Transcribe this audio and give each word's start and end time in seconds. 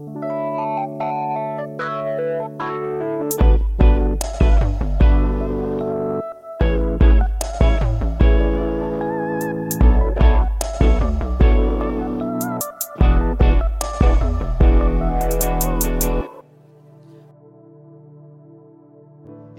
E 0.00 0.04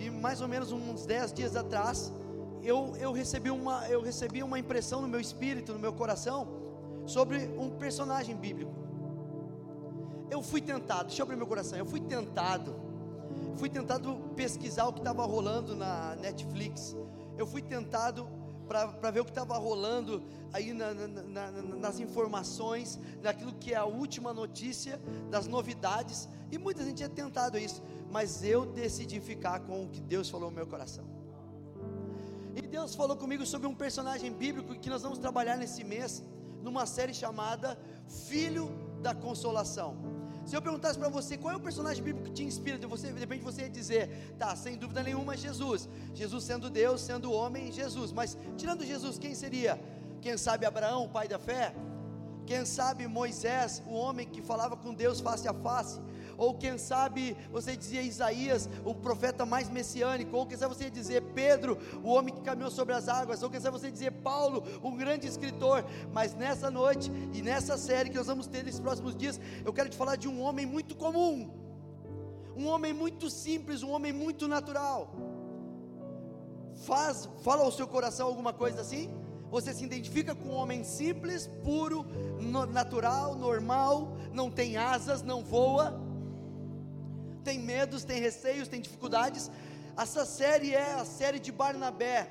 mais 0.10 0.40
ou 0.40 0.48
menos 0.48 0.72
uns 0.72 1.06
10 1.06 1.34
dias 1.34 1.58
atrás, 1.58 2.14
eu, 2.64 2.96
eu, 2.96 3.12
recebi 3.12 3.52
uma, 3.52 3.86
eu 3.90 4.02
recebi 4.02 4.42
uma 4.42 4.58
impressão 4.58 5.02
no 5.02 5.08
meu 5.10 5.20
espírito, 5.20 5.74
no 5.74 5.80
meu 5.80 5.92
coração, 5.92 6.48
sobre 7.06 7.40
um 7.60 7.72
personagem 7.72 8.38
bíblico. 8.38 8.79
Eu 10.30 10.42
fui 10.44 10.62
tentado, 10.62 11.08
deixa 11.08 11.22
eu 11.22 11.24
abrir 11.24 11.36
meu 11.36 11.48
coração, 11.48 11.78
eu 11.78 11.86
fui 11.86 12.00
tentado, 12.00 12.76
fui 13.58 13.70
tentado 13.70 14.16
pesquisar 14.36 14.88
o 14.88 14.94
que 14.94 15.00
estava 15.00 15.26
rolando 15.26 15.76
na 15.76 16.16
Netflix, 16.16 16.96
eu 17.38 17.48
fui 17.48 17.62
tentado 17.62 18.28
para 18.68 19.10
ver 19.10 19.22
o 19.22 19.26
que 19.26 19.32
estava 19.32 19.58
rolando 19.58 20.22
aí 20.54 20.74
na, 20.74 20.94
na, 20.94 21.08
na, 21.08 21.52
nas 21.52 22.00
informações, 22.00 23.00
naquilo 23.20 23.54
que 23.54 23.74
é 23.74 23.78
a 23.78 23.86
última 23.86 24.32
notícia, 24.32 25.02
das 25.30 25.48
novidades, 25.48 26.30
e 26.52 26.58
muita 26.60 26.84
gente 26.84 27.04
é 27.04 27.08
tentado 27.08 27.58
isso, 27.58 27.82
mas 28.12 28.44
eu 28.44 28.68
decidi 28.68 29.20
ficar 29.20 29.62
com 29.62 29.86
o 29.86 29.90
que 29.90 30.00
Deus 30.00 30.30
falou 30.30 30.52
no 30.52 30.56
meu 30.56 30.68
coração. 30.68 31.04
E 32.56 32.62
Deus 32.62 32.94
falou 32.94 33.18
comigo 33.18 33.44
sobre 33.46 33.68
um 33.68 33.74
personagem 33.74 34.32
bíblico 34.32 34.76
que 34.76 34.90
nós 34.90 35.02
vamos 35.02 35.18
trabalhar 35.18 35.58
nesse 35.58 35.84
mês, 35.84 36.24
numa 36.62 36.86
série 36.86 37.14
chamada 37.14 37.80
Filho 38.08 38.70
da 39.02 39.16
Consolação. 39.16 40.19
Se 40.50 40.56
eu 40.58 40.62
perguntasse 40.64 40.98
para 40.98 41.10
você 41.10 41.38
qual 41.38 41.54
é 41.54 41.58
o 41.58 41.60
personagem 41.60 42.04
bíblico 42.04 42.28
que 42.28 42.34
te 42.38 42.44
inspira, 42.44 42.76
de, 42.80 42.88
você, 42.88 43.12
de 43.14 43.20
repente 43.20 43.44
você 43.44 43.62
ia 43.66 43.70
dizer, 43.70 44.34
tá, 44.40 44.56
sem 44.56 44.76
dúvida 44.84 45.04
nenhuma, 45.04 45.38
Jesus. 45.38 45.88
Jesus 46.12 46.44
sendo 46.44 46.72
Deus, 46.72 47.02
sendo 47.02 47.32
homem, 47.32 47.72
Jesus. 47.72 48.12
Mas 48.12 48.36
tirando 48.58 48.84
Jesus, 48.84 49.20
quem 49.20 49.36
seria? 49.36 49.80
Quem 50.24 50.38
sabe 50.38 50.66
Abraão, 50.66 51.04
o 51.06 51.10
pai 51.18 51.28
da 51.28 51.38
fé? 51.38 51.76
Quem 52.48 52.66
sabe 52.66 53.06
Moisés, 53.06 53.84
o 53.86 53.94
homem 53.94 54.26
que 54.28 54.42
falava 54.42 54.76
com 54.76 54.92
Deus 54.92 55.20
face 55.20 55.48
a 55.48 55.54
face? 55.54 56.02
Ou 56.40 56.54
quem 56.54 56.78
sabe 56.78 57.36
você 57.52 57.76
dizia 57.76 58.02
Isaías, 58.02 58.70
o 58.86 58.96
profeta 58.96 59.46
mais 59.46 59.70
messiânico, 59.70 60.38
ou 60.38 60.46
quem 60.46 60.58
sabe 60.58 60.74
você 60.74 60.90
dizer 60.90 61.22
Pedro, 61.36 61.78
o 62.02 62.10
homem 62.10 62.34
que 62.34 62.42
caminhou 62.42 62.72
sobre 62.72 62.96
as 62.96 63.10
águas, 63.10 63.44
ou 63.44 63.50
quem 63.50 63.60
sabe 63.60 63.78
você 63.78 63.92
dizer 63.92 64.12
Paulo, 64.12 64.64
um 64.82 64.96
grande 64.96 65.28
escritor. 65.28 65.84
Mas 66.14 66.34
nessa 66.34 66.72
noite 66.72 67.12
e 67.34 67.42
nessa 67.42 67.78
série 67.78 68.10
que 68.10 68.16
nós 68.16 68.28
vamos 68.28 68.48
ter 68.48 68.64
nesses 68.64 68.80
próximos 68.80 69.16
dias, 69.16 69.40
eu 69.66 69.74
quero 69.74 69.90
te 69.90 69.98
falar 69.98 70.16
de 70.16 70.30
um 70.30 70.42
homem 70.42 70.66
muito 70.66 70.96
comum, 70.96 71.52
um 72.56 72.68
homem 72.68 72.94
muito 72.94 73.30
simples, 73.30 73.84
um 73.84 73.92
homem 73.92 74.14
muito 74.14 74.48
natural. 74.48 75.14
Faz, 76.86 77.28
fala 77.44 77.66
ao 77.66 77.72
seu 77.72 77.86
coração 77.86 78.28
alguma 78.28 78.54
coisa 78.54 78.80
assim? 78.80 79.14
Você 79.52 79.74
se 79.74 79.84
identifica 79.84 80.34
com 80.34 80.50
um 80.50 80.56
homem 80.56 80.86
simples, 80.86 81.48
puro, 81.66 82.06
natural, 82.72 83.36
normal, 83.36 84.16
não 84.32 84.50
tem 84.50 84.78
asas, 84.78 85.22
não 85.22 85.44
voa 85.44 86.09
tem 87.44 87.60
medos, 87.60 88.04
tem 88.04 88.20
receios, 88.20 88.68
tem 88.68 88.82
dificuldades. 88.82 89.50
Essa 89.98 90.26
série 90.26 90.74
é 90.74 90.94
a 90.94 91.06
série 91.06 91.40
de 91.40 91.52
Barnabé, 91.52 92.28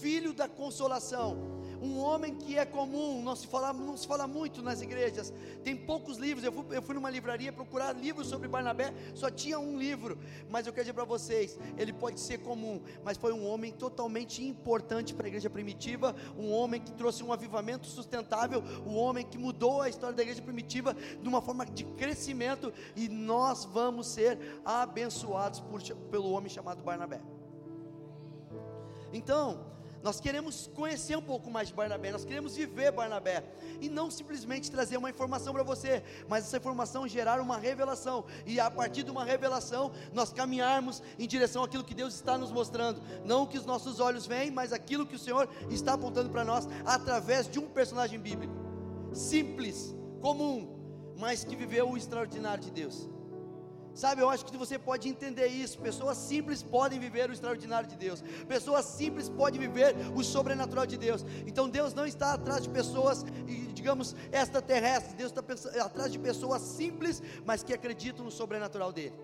filho 0.00 0.32
da 0.32 0.48
consolação 0.48 1.57
um 1.80 1.98
homem 1.98 2.34
que 2.34 2.58
é 2.58 2.64
comum, 2.64 3.22
não 3.22 3.36
se 3.36 3.46
fala, 3.46 3.72
não 3.72 3.96
se 3.96 4.06
fala 4.06 4.26
muito 4.26 4.62
nas 4.62 4.80
igrejas, 4.80 5.32
tem 5.62 5.76
poucos 5.76 6.16
livros. 6.16 6.44
Eu 6.44 6.52
fui, 6.52 6.64
eu 6.76 6.82
fui 6.82 6.94
numa 6.94 7.10
livraria 7.10 7.52
procurar 7.52 7.92
livros 7.92 8.26
sobre 8.26 8.48
Barnabé, 8.48 8.92
só 9.14 9.30
tinha 9.30 9.58
um 9.58 9.78
livro, 9.78 10.18
mas 10.48 10.66
eu 10.66 10.72
quero 10.72 10.84
dizer 10.84 10.94
para 10.94 11.04
vocês: 11.04 11.58
ele 11.76 11.92
pode 11.92 12.20
ser 12.20 12.38
comum, 12.38 12.80
mas 13.04 13.16
foi 13.16 13.32
um 13.32 13.46
homem 13.46 13.72
totalmente 13.72 14.44
importante 14.44 15.14
para 15.14 15.26
a 15.26 15.28
igreja 15.28 15.48
primitiva, 15.48 16.14
um 16.36 16.50
homem 16.52 16.80
que 16.80 16.92
trouxe 16.92 17.22
um 17.22 17.32
avivamento 17.32 17.86
sustentável, 17.86 18.62
um 18.86 18.96
homem 18.96 19.24
que 19.24 19.38
mudou 19.38 19.82
a 19.82 19.88
história 19.88 20.14
da 20.14 20.22
igreja 20.22 20.42
primitiva 20.42 20.94
de 20.94 21.28
uma 21.28 21.40
forma 21.40 21.64
de 21.64 21.84
crescimento, 21.84 22.72
e 22.96 23.08
nós 23.08 23.64
vamos 23.64 24.08
ser 24.08 24.60
abençoados 24.64 25.60
por, 25.60 25.82
pelo 26.10 26.30
homem 26.30 26.48
chamado 26.48 26.82
Barnabé. 26.82 27.20
Então, 29.12 29.77
nós 30.02 30.20
queremos 30.20 30.70
conhecer 30.74 31.16
um 31.16 31.22
pouco 31.22 31.50
mais 31.50 31.68
de 31.68 31.74
Barnabé, 31.74 32.12
nós 32.12 32.24
queremos 32.24 32.56
viver 32.56 32.92
Barnabé 32.92 33.44
e 33.80 33.88
não 33.88 34.10
simplesmente 34.10 34.70
trazer 34.70 34.96
uma 34.96 35.10
informação 35.10 35.52
para 35.52 35.62
você, 35.62 36.02
mas 36.28 36.44
essa 36.44 36.56
informação 36.56 37.06
gerar 37.08 37.40
uma 37.40 37.58
revelação 37.58 38.24
e 38.46 38.60
a 38.60 38.70
partir 38.70 39.02
de 39.02 39.10
uma 39.10 39.24
revelação 39.24 39.92
nós 40.12 40.32
caminharmos 40.32 41.02
em 41.18 41.26
direção 41.26 41.64
àquilo 41.64 41.84
que 41.84 41.94
Deus 41.94 42.14
está 42.14 42.38
nos 42.38 42.52
mostrando, 42.52 43.02
não 43.24 43.42
o 43.42 43.46
que 43.46 43.58
os 43.58 43.66
nossos 43.66 44.00
olhos 44.00 44.26
veem, 44.26 44.50
mas 44.50 44.72
aquilo 44.72 45.06
que 45.06 45.16
o 45.16 45.18
Senhor 45.18 45.48
está 45.70 45.94
apontando 45.94 46.30
para 46.30 46.44
nós 46.44 46.68
através 46.84 47.48
de 47.48 47.58
um 47.58 47.68
personagem 47.68 48.18
bíblico, 48.18 48.54
simples, 49.12 49.94
comum, 50.20 50.76
mas 51.16 51.44
que 51.44 51.56
viveu 51.56 51.90
o 51.90 51.96
extraordinário 51.96 52.62
de 52.62 52.70
Deus. 52.70 53.08
Sabe, 53.98 54.22
eu 54.22 54.30
acho 54.30 54.44
que 54.46 54.56
você 54.56 54.78
pode 54.78 55.08
entender 55.08 55.48
isso. 55.48 55.76
Pessoas 55.80 56.16
simples 56.18 56.62
podem 56.62 57.00
viver 57.00 57.28
o 57.28 57.32
extraordinário 57.32 57.88
de 57.88 57.96
Deus. 57.96 58.22
Pessoas 58.46 58.84
simples 58.84 59.28
podem 59.28 59.58
viver 59.58 59.92
o 60.14 60.22
sobrenatural 60.22 60.86
de 60.86 60.96
Deus. 60.96 61.26
Então 61.44 61.68
Deus 61.68 61.92
não 61.92 62.06
está 62.06 62.34
atrás 62.34 62.62
de 62.62 62.68
pessoas, 62.68 63.24
digamos, 63.74 64.14
extraterrestres. 64.30 65.14
Deus 65.14 65.32
está 65.32 65.84
atrás 65.84 66.12
de 66.12 66.18
pessoas 66.20 66.62
simples, 66.62 67.20
mas 67.44 67.64
que 67.64 67.74
acreditam 67.74 68.24
no 68.24 68.30
sobrenatural 68.30 68.92
dele. 68.92 69.16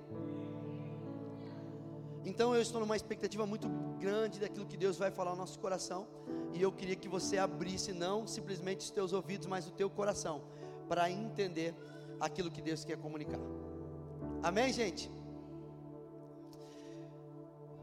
Então 2.25 2.53
eu 2.53 2.61
estou 2.61 2.81
numa 2.81 2.97
expectativa 2.97 3.47
muito 3.47 3.69
grande 4.01 4.41
daquilo 4.41 4.67
que 4.67 4.77
Deus 4.77 4.99
vai 4.99 5.13
falar 5.13 5.31
ao 5.31 5.37
nosso 5.37 5.57
coração. 5.61 6.05
E 6.53 6.61
eu 6.61 6.73
queria 6.73 6.97
que 6.97 7.09
você 7.09 7.39
abrisse 7.39 7.93
não 7.93 8.27
simplesmente 8.27 8.81
os 8.81 8.91
teus 8.91 9.13
ouvidos, 9.13 9.47
mas 9.47 9.69
o 9.69 9.71
teu 9.71 9.89
coração, 9.89 10.43
para 10.89 11.09
entender 11.09 11.73
aquilo 12.19 12.51
que 12.51 12.61
Deus 12.61 12.85
quer 12.85 12.97
comunicar. 12.97 13.39
Amém, 14.45 14.71
gente? 14.75 15.11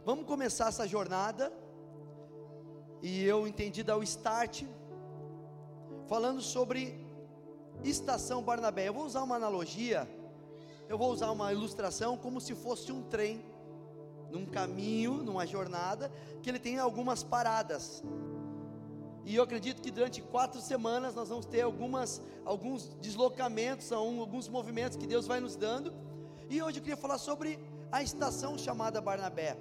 Vamos 0.05 0.27
começar 0.27 0.67
essa 0.67 0.87
jornada. 0.87 1.51
E 3.01 3.23
eu 3.23 3.47
entendi 3.47 3.81
dar 3.81 3.97
o 3.97 4.03
start 4.03 4.65
falando 6.07 6.39
sobre 6.39 7.03
estação 7.83 8.43
Barnabé. 8.43 8.87
Eu 8.87 8.93
vou 8.93 9.05
usar 9.05 9.23
uma 9.23 9.37
analogia, 9.37 10.07
eu 10.87 10.99
vou 10.99 11.11
usar 11.11 11.31
uma 11.31 11.51
ilustração 11.51 12.15
como 12.15 12.39
se 12.39 12.53
fosse 12.53 12.91
um 12.91 13.01
trem 13.01 13.43
num 14.29 14.45
caminho, 14.45 15.13
numa 15.13 15.47
jornada, 15.47 16.11
que 16.43 16.49
ele 16.51 16.59
tem 16.59 16.77
algumas 16.77 17.23
paradas. 17.23 18.03
E 19.25 19.35
eu 19.35 19.41
acredito 19.41 19.81
que 19.81 19.89
durante 19.89 20.21
quatro 20.21 20.61
semanas 20.61 21.15
nós 21.15 21.29
vamos 21.29 21.47
ter 21.47 21.61
algumas, 21.61 22.21
alguns 22.45 22.89
deslocamentos, 23.01 23.91
alguns 23.91 24.47
movimentos 24.47 24.95
que 24.95 25.07
Deus 25.07 25.25
vai 25.25 25.39
nos 25.39 25.55
dando. 25.55 26.10
E 26.51 26.61
hoje 26.61 26.79
eu 26.79 26.83
queria 26.83 26.97
falar 26.97 27.17
sobre 27.17 27.57
a 27.89 28.03
estação 28.03 28.57
chamada 28.57 28.99
Barnabé. 28.99 29.57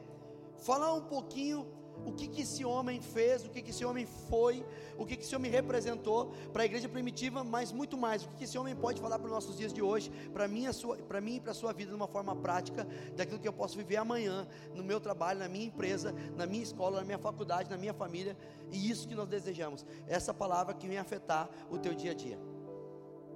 Falar 0.57 0.93
um 0.93 1.03
pouquinho 1.03 1.65
o 2.05 2.11
que, 2.11 2.27
que 2.27 2.43
esse 2.43 2.65
homem 2.65 3.01
fez, 3.01 3.45
o 3.45 3.49
que, 3.49 3.63
que 3.63 3.71
esse 3.71 3.85
homem 3.85 4.07
foi, 4.29 4.67
o 4.99 5.07
que, 5.07 5.17
que 5.17 5.23
esse 5.23 5.37
homem 5.37 5.49
representou 5.53 6.33
para 6.53 6.65
a 6.65 6.67
igreja 6.67 6.89
primitiva, 6.89 7.45
mas 7.45 7.71
muito 7.71 7.97
mais, 7.97 8.25
o 8.25 8.29
que, 8.31 8.39
que 8.39 8.45
esse 8.45 8.59
homem 8.59 8.75
pode 8.75 9.01
falar 9.01 9.21
para 9.21 9.27
os 9.27 9.33
nossos 9.33 9.57
dias 9.57 9.73
de 9.73 9.81
hoje, 9.81 10.11
para 10.33 10.49
mim, 10.49 10.65
para 11.07 11.21
mim 11.21 11.37
e 11.37 11.41
para 11.41 11.53
a 11.53 11.55
sua 11.55 11.73
vida 11.73 11.91
de 11.91 11.97
uma 11.97 12.09
forma 12.09 12.35
prática, 12.35 12.85
daquilo 13.15 13.39
que 13.39 13.47
eu 13.47 13.53
posso 13.53 13.77
viver 13.77 13.97
amanhã, 13.97 14.49
no 14.75 14.83
meu 14.83 14.99
trabalho, 14.99 15.39
na 15.39 15.49
minha 15.49 15.67
empresa, 15.67 16.13
na 16.35 16.45
minha 16.45 16.65
escola, 16.65 16.99
na 16.99 17.05
minha 17.05 17.19
faculdade, 17.19 17.71
na 17.71 17.79
minha 17.79 17.95
família, 17.95 18.37
e 18.73 18.91
isso 18.91 19.07
que 19.07 19.15
nós 19.15 19.29
desejamos, 19.29 19.87
essa 20.09 20.35
palavra 20.35 20.75
que 20.75 20.89
vem 20.89 20.99
afetar 20.99 21.49
o 21.71 21.79
teu 21.79 21.95
dia 21.95 22.11
a 22.11 22.15
dia. 22.15 22.39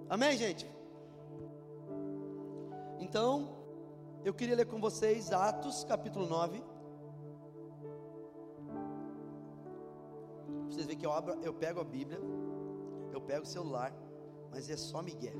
Amém, 0.09 0.37
gente? 0.37 0.74
Então, 2.99 3.49
eu 4.25 4.33
queria 4.33 4.57
ler 4.57 4.67
com 4.67 4.81
vocês 4.81 5.33
Atos 5.33 5.85
capítulo 5.85 6.27
9. 6.27 6.63
Vocês 10.69 10.87
veem 10.87 10.99
que 10.99 11.07
eu, 11.07 11.13
abro, 11.13 11.35
eu 11.43 11.53
pego 11.53 11.81
a 11.81 11.85
Bíblia, 11.85 12.21
eu 13.13 13.21
pego 13.21 13.43
o 13.43 13.47
celular, 13.47 13.93
mas 14.51 14.71
é 14.71 14.77
só 14.77 15.03
Miguel. 15.03 15.39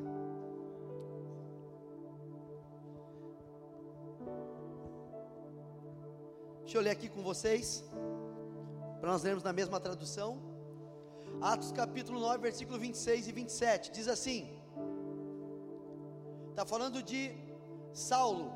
Deixa 6.63 6.79
eu 6.79 6.83
ler 6.83 6.91
aqui 6.91 7.09
com 7.09 7.23
vocês, 7.23 7.85
para 9.01 9.11
nós 9.11 9.23
lermos 9.23 9.45
na 9.45 9.53
mesma 9.53 9.79
tradução. 9.81 10.39
Atos 11.41 11.73
capítulo 11.73 12.21
9, 12.21 12.39
versículo 12.39 12.79
26 12.79 13.29
e 13.29 13.33
27, 13.33 13.93
diz 13.93 14.09
assim: 14.09 14.59
está 16.51 16.65
falando 16.65 17.03
de 17.03 17.44
Saulo 17.95 18.53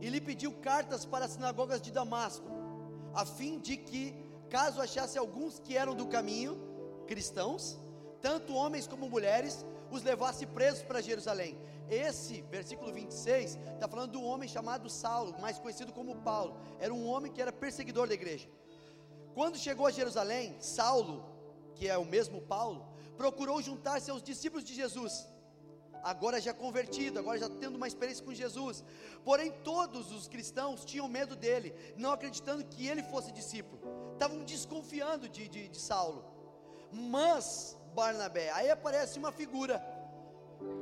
e 0.00 0.08
lhe 0.08 0.20
pediu 0.20 0.52
cartas 0.52 1.04
para 1.04 1.24
as 1.24 1.32
sinagogas 1.32 1.80
de 1.80 1.90
Damasco, 1.90 2.46
a 3.14 3.24
fim 3.24 3.58
de 3.58 3.76
que, 3.76 4.14
caso 4.50 4.80
achasse 4.80 5.18
alguns 5.18 5.58
que 5.58 5.76
eram 5.76 5.94
do 5.94 6.06
caminho, 6.06 6.60
cristãos, 7.06 7.78
tanto 8.20 8.54
homens 8.54 8.86
como 8.86 9.08
mulheres, 9.08 9.64
os 9.90 10.02
levasse 10.02 10.46
presos 10.46 10.82
para 10.82 11.00
Jerusalém. 11.00 11.58
Esse 11.88 12.42
versículo 12.42 12.92
26 12.92 13.58
está 13.74 13.86
falando 13.88 14.12
do 14.12 14.22
homem 14.22 14.48
chamado 14.48 14.88
Saulo, 14.90 15.34
mais 15.40 15.58
conhecido 15.58 15.92
como 15.92 16.16
Paulo. 16.16 16.56
Era 16.78 16.92
um 16.92 17.06
homem 17.06 17.32
que 17.32 17.42
era 17.42 17.52
perseguidor 17.52 18.08
da 18.08 18.14
igreja. 18.14 18.48
Quando 19.34 19.58
chegou 19.58 19.86
a 19.86 19.90
Jerusalém, 19.90 20.56
Saulo, 20.60 21.24
que 21.74 21.88
é 21.88 21.96
o 21.98 22.04
mesmo 22.04 22.40
Paulo, 22.40 22.86
procurou 23.16 23.60
juntar-se 23.60 24.10
aos 24.10 24.22
discípulos 24.22 24.64
de 24.64 24.74
Jesus. 24.74 25.28
Agora 26.04 26.38
já 26.38 26.52
convertido, 26.52 27.18
agora 27.18 27.38
já 27.38 27.48
tendo 27.48 27.76
uma 27.76 27.88
experiência 27.88 28.22
com 28.22 28.34
Jesus. 28.34 28.84
Porém, 29.24 29.50
todos 29.64 30.12
os 30.12 30.28
cristãos 30.28 30.84
tinham 30.84 31.08
medo 31.08 31.34
dele, 31.34 31.74
não 31.96 32.12
acreditando 32.12 32.62
que 32.62 32.86
ele 32.86 33.02
fosse 33.04 33.32
discípulo. 33.32 33.80
Estavam 34.12 34.44
desconfiando 34.44 35.26
de, 35.30 35.48
de, 35.48 35.66
de 35.66 35.80
Saulo. 35.80 36.22
Mas 36.92 37.74
Barnabé, 37.94 38.50
aí 38.50 38.70
aparece 38.70 39.18
uma 39.18 39.32
figura 39.32 39.82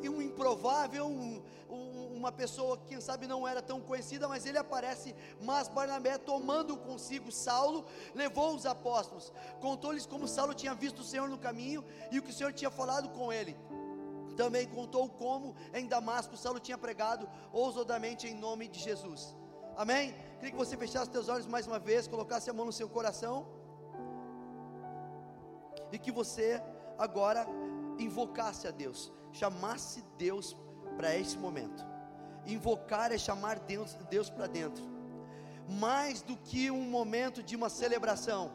e 0.02 0.08
um 0.08 0.20
improvável, 0.20 1.06
um, 1.06 1.40
um, 1.70 2.16
uma 2.16 2.32
pessoa 2.32 2.76
que 2.76 2.88
quem 2.88 3.00
sabe 3.00 3.28
não 3.28 3.46
era 3.46 3.62
tão 3.62 3.80
conhecida, 3.80 4.28
mas 4.28 4.44
ele 4.44 4.58
aparece, 4.58 5.14
mas 5.40 5.68
Barnabé 5.68 6.18
tomando 6.18 6.76
consigo 6.76 7.30
Saulo, 7.30 7.86
levou 8.12 8.54
os 8.54 8.66
apóstolos, 8.66 9.32
contou-lhes 9.60 10.04
como 10.04 10.26
Saulo 10.26 10.52
tinha 10.52 10.74
visto 10.74 11.00
o 11.00 11.04
Senhor 11.04 11.28
no 11.28 11.38
caminho 11.38 11.84
e 12.10 12.18
o 12.18 12.22
que 12.22 12.30
o 12.30 12.34
Senhor 12.34 12.52
tinha 12.52 12.70
falado 12.70 13.08
com 13.10 13.32
ele. 13.32 13.56
Também 14.36 14.66
contou 14.66 15.08
como 15.08 15.54
em 15.74 15.86
Damasco 15.86 16.36
Saulo 16.36 16.60
tinha 16.60 16.78
pregado 16.78 17.28
ousadamente 17.52 18.26
em 18.26 18.34
nome 18.34 18.68
de 18.68 18.80
Jesus. 18.80 19.36
Amém? 19.76 20.14
Queria 20.36 20.50
que 20.50 20.56
você 20.56 20.76
fechasse 20.76 21.10
seus 21.10 21.28
olhos 21.28 21.46
mais 21.46 21.66
uma 21.66 21.78
vez, 21.78 22.06
colocasse 22.06 22.50
a 22.50 22.52
mão 22.52 22.66
no 22.66 22.72
seu 22.72 22.88
coração 22.88 23.46
e 25.90 25.98
que 25.98 26.10
você 26.10 26.62
agora 26.98 27.46
invocasse 27.98 28.66
a 28.66 28.70
Deus 28.70 29.12
chamasse 29.32 30.04
Deus 30.18 30.56
para 30.96 31.16
esse 31.16 31.36
momento. 31.38 31.84
Invocar 32.46 33.10
é 33.12 33.18
chamar 33.18 33.58
Deus, 33.60 33.94
Deus 34.10 34.28
para 34.28 34.46
dentro. 34.46 34.84
Mais 35.68 36.22
do 36.22 36.36
que 36.36 36.70
um 36.70 36.82
momento 36.82 37.42
de 37.42 37.56
uma 37.56 37.68
celebração, 37.68 38.50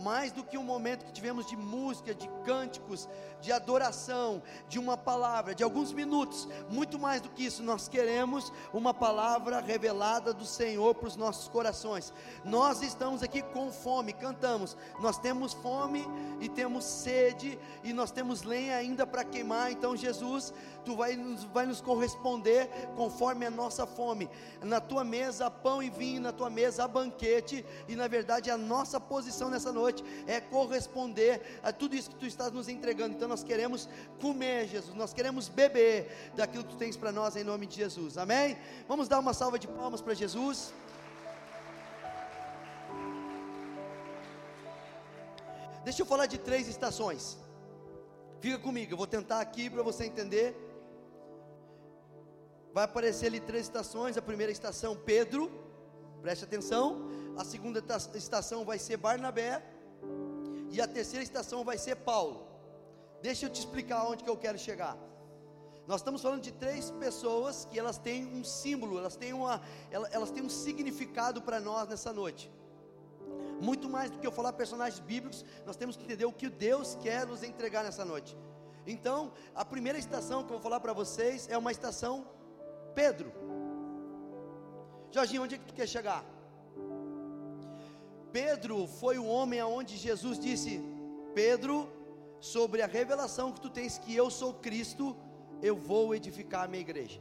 mais 0.00 0.32
do 0.32 0.44
que 0.44 0.56
um 0.56 0.62
momento 0.62 1.04
que 1.04 1.12
tivemos 1.12 1.46
de 1.46 1.56
música, 1.56 2.14
de 2.14 2.28
cânticos, 2.44 3.08
de 3.40 3.52
adoração, 3.52 4.42
de 4.68 4.78
uma 4.78 4.96
palavra, 4.96 5.54
de 5.54 5.62
alguns 5.62 5.92
minutos, 5.92 6.48
muito 6.70 6.98
mais 6.98 7.20
do 7.20 7.28
que 7.28 7.44
isso, 7.44 7.62
nós 7.62 7.88
queremos 7.88 8.52
uma 8.72 8.92
palavra 8.92 9.60
revelada 9.60 10.32
do 10.32 10.44
Senhor 10.44 10.94
para 10.94 11.08
os 11.08 11.16
nossos 11.16 11.48
corações. 11.48 12.12
Nós 12.44 12.82
estamos 12.82 13.22
aqui 13.22 13.42
com 13.42 13.70
fome, 13.70 14.12
cantamos, 14.12 14.76
nós 15.00 15.18
temos 15.18 15.52
fome 15.52 16.06
e 16.40 16.48
temos 16.48 16.84
sede, 16.84 17.58
e 17.82 17.92
nós 17.92 18.10
temos 18.10 18.42
lenha 18.42 18.76
ainda 18.76 19.06
para 19.06 19.24
queimar, 19.24 19.70
então 19.70 19.96
Jesus, 19.96 20.52
tu 20.84 20.96
vai 20.96 21.16
vai 21.52 21.66
nos 21.66 21.80
corresponder 21.80 22.68
conforme 22.96 23.46
a 23.46 23.50
nossa 23.50 23.86
fome. 23.86 24.28
Na 24.62 24.80
tua 24.80 25.04
mesa 25.04 25.50
pão 25.50 25.82
e 25.82 25.90
vinho, 25.90 26.20
na 26.20 26.32
tua 26.32 26.50
mesa 26.50 26.86
banquete, 26.86 27.64
e 27.88 27.96
na 27.96 28.06
verdade 28.08 28.50
a 28.50 28.56
nossa 28.56 29.00
posição 29.00 29.50
nessa 29.50 29.72
noite 29.72 29.87
é 30.26 30.40
corresponder 30.40 31.60
a 31.62 31.72
tudo 31.72 31.94
isso 31.94 32.10
que 32.10 32.16
tu 32.16 32.26
estás 32.26 32.52
nos 32.52 32.68
entregando. 32.68 33.14
Então 33.14 33.28
nós 33.28 33.42
queremos 33.42 33.88
comer, 34.20 34.68
Jesus, 34.68 34.94
nós 34.94 35.12
queremos 35.12 35.48
beber 35.48 36.30
daquilo 36.34 36.64
que 36.64 36.70
tu 36.70 36.76
tens 36.76 36.96
para 36.96 37.12
nós 37.12 37.36
em 37.36 37.44
nome 37.44 37.66
de 37.66 37.76
Jesus. 37.76 38.18
Amém? 38.18 38.56
Vamos 38.86 39.08
dar 39.08 39.18
uma 39.18 39.34
salva 39.34 39.58
de 39.58 39.68
palmas 39.68 40.00
para 40.00 40.14
Jesus. 40.14 40.72
Deixa 45.84 46.02
eu 46.02 46.06
falar 46.06 46.26
de 46.26 46.38
três 46.38 46.68
estações. 46.68 47.38
Fica 48.40 48.58
comigo, 48.58 48.92
eu 48.92 48.96
vou 48.96 49.06
tentar 49.06 49.40
aqui 49.40 49.70
para 49.70 49.82
você 49.82 50.04
entender. 50.04 50.54
Vai 52.72 52.84
aparecer 52.84 53.26
ali 53.26 53.40
três 53.40 53.64
estações. 53.64 54.16
A 54.16 54.22
primeira 54.22 54.52
estação, 54.52 54.94
Pedro, 54.94 55.50
preste 56.20 56.44
atenção. 56.44 57.08
A 57.36 57.44
segunda 57.44 57.82
estação 58.14 58.64
vai 58.64 58.78
ser 58.78 58.96
Barnabé. 58.96 59.62
E 60.70 60.80
a 60.80 60.86
terceira 60.86 61.22
estação 61.22 61.64
vai 61.64 61.78
ser 61.78 61.96
Paulo. 61.96 62.46
Deixa 63.22 63.46
eu 63.46 63.50
te 63.50 63.60
explicar 63.60 64.04
onde 64.06 64.22
que 64.22 64.30
eu 64.30 64.36
quero 64.36 64.58
chegar. 64.58 64.96
Nós 65.86 66.00
estamos 66.00 66.20
falando 66.20 66.42
de 66.42 66.52
três 66.52 66.90
pessoas 66.90 67.64
que 67.64 67.78
elas 67.78 67.96
têm 67.96 68.26
um 68.26 68.44
símbolo, 68.44 68.98
elas 68.98 69.16
têm, 69.16 69.32
uma, 69.32 69.62
elas 69.90 70.30
têm 70.30 70.42
um 70.42 70.50
significado 70.50 71.40
para 71.40 71.60
nós 71.60 71.88
nessa 71.88 72.12
noite. 72.12 72.50
Muito 73.60 73.88
mais 73.88 74.10
do 74.10 74.18
que 74.18 74.26
eu 74.26 74.30
falar 74.30 74.52
personagens 74.52 75.00
bíblicos, 75.00 75.44
nós 75.64 75.76
temos 75.76 75.96
que 75.96 76.04
entender 76.04 76.26
o 76.26 76.32
que 76.32 76.48
Deus 76.48 76.94
quer 76.96 77.26
nos 77.26 77.42
entregar 77.42 77.82
nessa 77.82 78.04
noite. 78.04 78.36
Então, 78.86 79.32
a 79.54 79.64
primeira 79.64 79.98
estação 79.98 80.44
que 80.44 80.50
eu 80.50 80.56
vou 80.56 80.62
falar 80.62 80.80
para 80.80 80.92
vocês 80.92 81.48
é 81.48 81.56
uma 81.56 81.72
estação 81.72 82.26
Pedro. 82.94 83.32
Jorginho, 85.10 85.42
onde 85.42 85.54
é 85.54 85.58
que 85.58 85.64
tu 85.64 85.74
quer 85.74 85.88
chegar? 85.88 86.24
Pedro 88.32 88.86
foi 88.86 89.18
o 89.18 89.26
homem 89.26 89.60
aonde 89.60 89.96
Jesus 89.96 90.38
disse: 90.38 90.80
Pedro, 91.34 91.90
sobre 92.40 92.82
a 92.82 92.86
revelação 92.86 93.52
que 93.52 93.60
tu 93.60 93.70
tens 93.70 93.98
que 93.98 94.14
eu 94.14 94.30
sou 94.30 94.54
Cristo, 94.54 95.16
eu 95.62 95.76
vou 95.76 96.14
edificar 96.14 96.64
a 96.64 96.68
minha 96.68 96.80
igreja. 96.80 97.20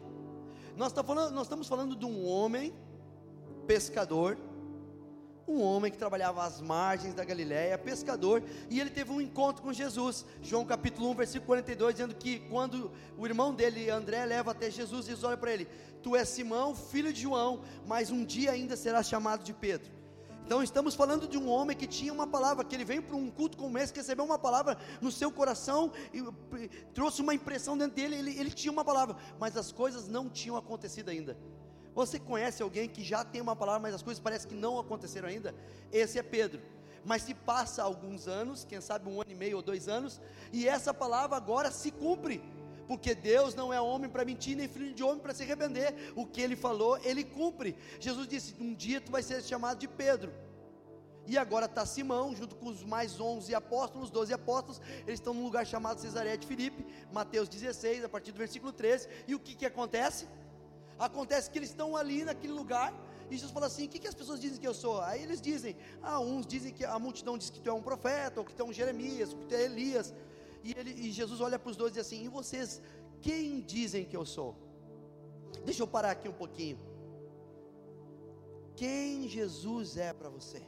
Nós, 0.76 0.94
tá 0.94 1.04
falando, 1.04 1.34
nós 1.34 1.48
estamos 1.48 1.68
falando 1.68 1.96
de 1.96 2.06
um 2.06 2.28
homem 2.28 2.74
pescador 3.66 4.38
um 5.48 5.62
homem 5.62 5.90
que 5.90 5.98
trabalhava 5.98 6.44
às 6.44 6.60
margens 6.60 7.14
da 7.14 7.24
Galiléia, 7.24 7.78
pescador, 7.78 8.44
e 8.70 8.82
ele 8.82 8.90
teve 8.90 9.12
um 9.12 9.22
encontro 9.22 9.64
com 9.64 9.72
Jesus. 9.72 10.26
João 10.42 10.66
capítulo 10.66 11.10
1, 11.12 11.16
versículo 11.16 11.48
42, 11.48 11.96
dizendo 11.96 12.16
que 12.16 12.40
quando 12.50 12.92
o 13.18 13.26
irmão 13.26 13.54
dele, 13.54 13.90
André, 13.90 14.26
leva 14.26 14.52
até 14.52 14.70
Jesus, 14.70 15.06
Jesus 15.06 15.24
olha 15.24 15.38
para 15.38 15.54
ele: 15.54 15.66
Tu 16.04 16.16
és 16.16 16.28
Simão, 16.28 16.76
filho 16.76 17.14
de 17.14 17.22
João, 17.22 17.62
mas 17.86 18.12
um 18.12 18.26
dia 18.26 18.52
ainda 18.52 18.76
serás 18.76 19.08
chamado 19.08 19.44
de 19.44 19.54
Pedro. 19.54 19.90
Então 20.48 20.64
estamos 20.64 20.96
falando 20.96 21.28
de 21.28 21.38
um 21.38 21.50
homem 21.50 21.76
que 21.76 21.86
tinha 21.86 22.14
uma 22.14 22.26
palavra, 22.26 22.64
que 22.64 22.74
ele 22.74 22.86
veio 22.86 23.04
para 23.04 23.18
um 23.18 23.30
culto 23.30 23.58
como 23.58 23.78
esse, 23.78 23.92
que 23.92 24.00
recebeu 24.00 24.24
uma 24.24 24.40
palavra 24.40 24.78
no 25.02 25.12
seu 25.12 25.30
coração 25.30 25.92
e 26.14 26.24
trouxe 26.94 27.22
uma 27.22 27.34
impressão 27.34 27.78
dentro 27.78 27.98
dele, 27.98 28.16
ele, 28.16 28.40
ele 28.40 28.52
tinha 28.52 28.72
uma 28.72 28.86
palavra, 28.86 29.18
mas 29.38 29.58
as 29.58 29.74
coisas 29.74 30.08
não 30.08 30.30
tinham 30.30 30.56
acontecido 30.56 31.10
ainda. 31.10 31.38
Você 31.94 32.18
conhece 32.18 32.64
alguém 32.64 32.88
que 32.88 33.04
já 33.04 33.26
tem 33.26 33.42
uma 33.42 33.58
palavra, 33.58 33.82
mas 33.82 33.96
as 33.96 34.02
coisas 34.02 34.24
parecem 34.24 34.48
que 34.48 34.56
não 34.56 34.80
aconteceram 34.80 35.28
ainda? 35.28 35.54
Esse 35.92 36.18
é 36.18 36.24
Pedro. 36.24 36.62
Mas 37.04 37.24
se 37.24 37.34
passa 37.34 37.84
alguns 37.84 38.26
anos, 38.26 38.64
quem 38.64 38.80
sabe 38.80 39.10
um 39.10 39.22
ano 39.22 39.30
e 39.30 39.36
meio 39.36 39.58
ou 39.58 39.62
dois 39.62 39.90
anos, 39.90 40.22
e 40.54 40.66
essa 40.66 40.94
palavra 40.94 41.36
agora 41.36 41.72
se 41.72 41.92
cumpre, 41.92 42.42
porque 42.88 43.14
Deus 43.14 43.54
não 43.54 43.74
é 43.74 43.82
homem 43.82 44.10
para 44.10 44.24
mentir, 44.24 44.56
nem 44.56 44.68
filho 44.68 44.94
de 44.94 45.04
homem 45.04 45.20
para 45.20 45.34
se 45.34 45.44
arrepender. 45.44 45.94
O 46.16 46.26
que 46.26 46.40
ele 46.40 46.56
falou, 46.56 46.98
ele 47.04 47.24
cumpre. 47.24 47.76
Jesus 48.00 48.28
disse: 48.28 48.56
Um 48.60 48.74
dia 48.74 49.02
tu 49.02 49.12
vai 49.12 49.22
ser 49.22 49.44
chamado 49.44 49.78
de 49.78 49.88
Pedro. 49.88 50.32
E 51.28 51.38
agora 51.38 51.66
está 51.66 51.86
Simão, 51.86 52.34
junto 52.34 52.56
com 52.56 52.68
os 52.68 52.84
mais 52.84 53.20
11 53.20 53.54
apóstolos, 53.54 54.10
12 54.10 54.34
apóstolos, 54.34 54.82
eles 55.06 55.20
estão 55.20 55.34
num 55.34 55.44
lugar 55.44 55.68
chamado 55.68 56.00
Cesareia 56.00 56.38
de 56.38 56.48
Filipe, 56.48 56.86
Mateus 57.12 57.50
16, 57.50 58.06
a 58.06 58.10
partir 58.10 58.32
do 58.32 58.38
versículo 58.38 58.72
13. 58.72 59.10
E 59.28 59.36
o 59.36 59.40
que, 59.40 59.54
que 59.54 59.66
acontece? 59.66 60.26
Acontece 60.98 61.52
que 61.52 61.60
eles 61.60 61.70
estão 61.70 61.98
ali 61.98 62.24
naquele 62.24 62.54
lugar. 62.54 62.94
E 63.30 63.36
Jesus 63.36 63.52
fala 63.52 63.66
assim: 63.66 63.86
o 63.86 63.90
que, 63.90 64.00
que 64.00 64.08
as 64.08 64.16
pessoas 64.16 64.40
dizem 64.40 64.58
que 64.58 64.66
eu 64.66 64.74
sou? 64.74 65.02
Aí 65.02 65.22
eles 65.22 65.42
dizem: 65.42 65.76
ah, 66.02 66.18
uns 66.20 66.48
dizem 66.48 66.72
que 66.74 66.86
a 66.86 66.98
multidão 66.98 67.38
diz 67.38 67.50
que 67.50 67.60
tu 67.60 67.70
é 67.70 67.74
um 67.74 67.82
profeta, 67.82 68.40
ou 68.40 68.46
que 68.46 68.56
tu 68.56 68.62
é 68.62 68.66
um 68.66 68.72
Jeremias, 68.72 69.34
ou 69.34 69.40
que 69.40 69.48
tu 69.48 69.56
é 69.56 69.64
Elias. 69.64 70.14
E, 70.64 70.72
ele, 70.72 70.92
e 70.92 71.12
Jesus 71.12 71.42
olha 71.42 71.60
para 71.60 71.70
os 71.70 71.76
dois 71.76 71.92
e 71.92 71.96
diz 71.96 72.08
assim: 72.08 72.24
e 72.24 72.30
vocês, 72.30 72.82
quem 73.22 73.60
dizem 73.60 74.06
que 74.06 74.16
eu 74.16 74.26
sou? 74.26 74.56
Deixa 75.66 75.84
eu 75.84 75.88
parar 75.88 76.12
aqui 76.12 76.30
um 76.30 76.34
pouquinho. 76.34 76.80
Quem 78.78 79.28
Jesus 79.28 79.98
é 79.98 80.14
para 80.14 80.30
você? 80.30 80.62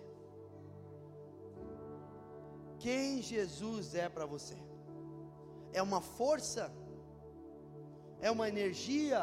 Quem 2.79 3.21
Jesus 3.21 3.93
é 3.93 4.07
para 4.09 4.25
você? 4.25 4.57
É 5.71 5.81
uma 5.81 6.01
força? 6.01 6.71
É 8.19 8.29
uma 8.31 8.48
energia? 8.48 9.21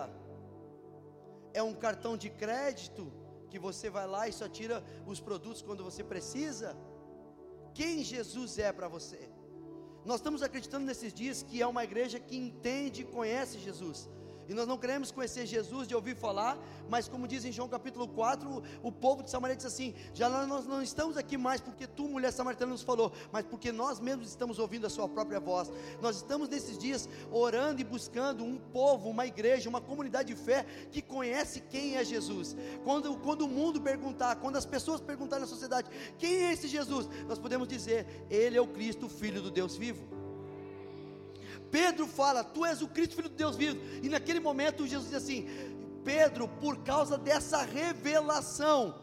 é 1.56 1.62
um 1.62 1.74
cartão 1.74 2.14
de 2.18 2.28
crédito 2.28 3.10
que 3.50 3.58
você 3.58 3.88
vai 3.88 4.06
lá 4.06 4.28
e 4.28 4.32
só 4.32 4.46
tira 4.46 4.84
os 5.06 5.20
produtos 5.20 5.62
quando 5.62 5.82
você 5.82 6.04
precisa? 6.04 6.76
Quem 7.72 8.04
Jesus 8.04 8.58
é 8.58 8.70
para 8.70 8.88
você? 8.88 9.20
Nós 10.04 10.16
estamos 10.16 10.42
acreditando 10.42 10.84
nesses 10.84 11.14
dias 11.14 11.42
que 11.42 11.62
é 11.62 11.66
uma 11.66 11.82
igreja 11.82 12.20
que 12.20 12.36
entende 12.36 13.02
e 13.02 13.06
conhece 13.06 13.58
Jesus. 13.58 14.06
E 14.48 14.54
nós 14.54 14.66
não 14.66 14.78
queremos 14.78 15.10
conhecer 15.10 15.44
Jesus 15.46 15.88
de 15.88 15.94
ouvir 15.94 16.14
falar, 16.14 16.56
mas 16.88 17.08
como 17.08 17.26
diz 17.26 17.44
em 17.44 17.52
João 17.52 17.68
capítulo 17.68 18.06
4, 18.06 18.62
o 18.82 18.92
povo 18.92 19.22
de 19.22 19.30
Samaria 19.30 19.56
diz 19.56 19.66
assim: 19.66 19.94
já 20.14 20.28
nós 20.28 20.66
não 20.66 20.82
estamos 20.82 21.16
aqui 21.16 21.36
mais 21.36 21.60
porque 21.60 21.86
tu, 21.86 22.08
mulher 22.08 22.32
samaritana, 22.32 22.72
nos 22.72 22.82
falou, 22.82 23.12
mas 23.32 23.44
porque 23.44 23.72
nós 23.72 23.98
mesmos 23.98 24.28
estamos 24.28 24.58
ouvindo 24.58 24.86
a 24.86 24.90
sua 24.90 25.08
própria 25.08 25.40
voz. 25.40 25.70
Nós 26.00 26.16
estamos 26.16 26.48
nesses 26.48 26.78
dias 26.78 27.08
orando 27.30 27.80
e 27.80 27.84
buscando 27.84 28.44
um 28.44 28.56
povo, 28.56 29.08
uma 29.08 29.26
igreja, 29.26 29.68
uma 29.68 29.80
comunidade 29.80 30.32
de 30.32 30.40
fé 30.40 30.64
que 30.90 31.02
conhece 31.02 31.60
quem 31.60 31.96
é 31.96 32.04
Jesus. 32.04 32.56
Quando, 32.84 33.16
quando 33.16 33.42
o 33.42 33.48
mundo 33.48 33.80
perguntar, 33.80 34.36
quando 34.36 34.56
as 34.56 34.66
pessoas 34.66 35.00
perguntarem 35.00 35.42
na 35.42 35.48
sociedade, 35.48 35.90
quem 36.18 36.44
é 36.44 36.52
esse 36.52 36.68
Jesus? 36.68 37.08
Nós 37.26 37.38
podemos 37.38 37.66
dizer, 37.66 38.06
Ele 38.30 38.56
é 38.56 38.60
o 38.60 38.66
Cristo, 38.66 39.08
Filho 39.08 39.42
do 39.42 39.50
Deus 39.50 39.76
vivo. 39.76 40.15
Pedro 41.70 42.06
fala: 42.06 42.44
Tu 42.44 42.64
és 42.64 42.82
o 42.82 42.88
Cristo, 42.88 43.16
filho 43.16 43.28
de 43.28 43.36
Deus 43.36 43.56
vivo. 43.56 43.78
E 44.02 44.08
naquele 44.08 44.40
momento 44.40 44.86
Jesus 44.86 45.10
diz 45.10 45.22
assim: 45.22 45.46
Pedro, 46.04 46.48
por 46.48 46.78
causa 46.78 47.18
dessa 47.18 47.62
revelação, 47.62 48.94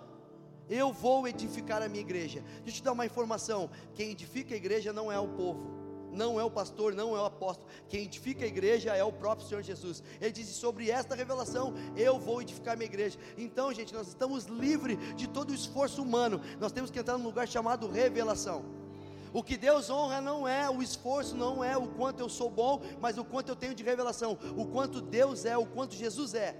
eu 0.69 0.91
vou 0.91 1.27
edificar 1.27 1.81
a 1.81 1.89
minha 1.89 2.01
igreja. 2.01 2.41
Deixa 2.63 2.69
eu 2.69 2.73
te 2.73 2.83
dar 2.83 2.93
uma 2.93 3.05
informação: 3.05 3.69
quem 3.93 4.11
edifica 4.11 4.53
a 4.53 4.57
igreja 4.57 4.93
não 4.93 5.11
é 5.11 5.19
o 5.19 5.27
povo 5.27 5.83
não 6.13 6.39
é 6.39 6.43
o 6.43 6.51
pastor, 6.51 6.93
não 6.93 7.15
é 7.15 7.21
o 7.21 7.25
apóstolo. 7.25 7.67
Quem 7.89 8.03
edifica 8.03 8.45
a 8.45 8.47
igreja 8.47 8.95
é 8.95 9.03
o 9.03 9.11
próprio 9.11 9.47
Senhor 9.47 9.61
Jesus. 9.61 10.03
Ele 10.21 10.31
disse: 10.31 10.53
sobre 10.53 10.89
esta 10.89 11.15
revelação 11.15 11.73
eu 11.97 12.19
vou 12.19 12.41
edificar 12.41 12.77
minha 12.77 12.85
igreja. 12.87 13.17
Então, 13.37 13.73
gente, 13.73 13.93
nós 13.93 14.07
estamos 14.07 14.45
livres 14.45 14.97
de 15.15 15.27
todo 15.27 15.49
o 15.49 15.55
esforço 15.55 16.01
humano. 16.01 16.39
Nós 16.59 16.71
temos 16.71 16.91
que 16.91 16.99
entrar 16.99 17.17
num 17.17 17.25
lugar 17.25 17.47
chamado 17.47 17.89
revelação. 17.89 18.82
O 19.33 19.41
que 19.41 19.57
Deus 19.57 19.89
honra 19.89 20.21
não 20.21 20.47
é 20.47 20.69
o 20.69 20.81
esforço, 20.81 21.35
não 21.35 21.63
é 21.63 21.75
o 21.75 21.87
quanto 21.87 22.19
eu 22.19 22.29
sou 22.29 22.49
bom, 22.49 22.81
mas 23.01 23.17
o 23.17 23.25
quanto 23.25 23.49
eu 23.49 23.55
tenho 23.55 23.73
de 23.73 23.83
revelação, 23.83 24.37
o 24.55 24.67
quanto 24.67 25.01
Deus 25.01 25.43
é, 25.43 25.57
o 25.57 25.65
quanto 25.65 25.95
Jesus 25.95 26.35
é. 26.35 26.55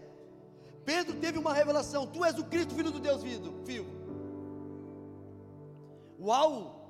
Pedro 0.84 1.15
teve 1.18 1.38
uma 1.38 1.53
revelação: 1.53 2.08
Tu 2.08 2.25
és 2.25 2.38
o 2.38 2.46
Cristo, 2.46 2.74
filho 2.74 2.92
do 2.92 3.00
Deus 3.00 3.22
vivo. 3.22 4.03
Uau! 6.20 6.82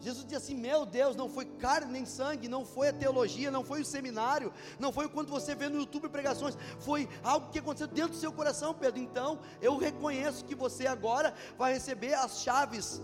Jesus 0.00 0.24
disse 0.24 0.36
assim: 0.36 0.54
Meu 0.54 0.86
Deus, 0.86 1.16
não 1.16 1.28
foi 1.28 1.44
carne 1.44 1.92
nem 1.92 2.06
sangue, 2.06 2.48
não 2.48 2.64
foi 2.64 2.88
a 2.88 2.92
teologia, 2.92 3.50
não 3.50 3.64
foi 3.64 3.80
o 3.80 3.84
seminário, 3.84 4.52
não 4.78 4.92
foi 4.92 5.06
o 5.06 5.10
quanto 5.10 5.30
você 5.30 5.54
vê 5.54 5.68
no 5.68 5.78
YouTube 5.78 6.08
pregações, 6.08 6.56
foi 6.78 7.08
algo 7.22 7.50
que 7.50 7.58
aconteceu 7.58 7.86
dentro 7.88 8.12
do 8.12 8.16
seu 8.16 8.32
coração, 8.32 8.72
Pedro. 8.72 9.00
Então, 9.00 9.40
eu 9.60 9.76
reconheço 9.76 10.44
que 10.44 10.54
você 10.54 10.86
agora 10.86 11.34
vai 11.58 11.72
receber 11.72 12.14
as 12.14 12.40
chaves 12.40 13.00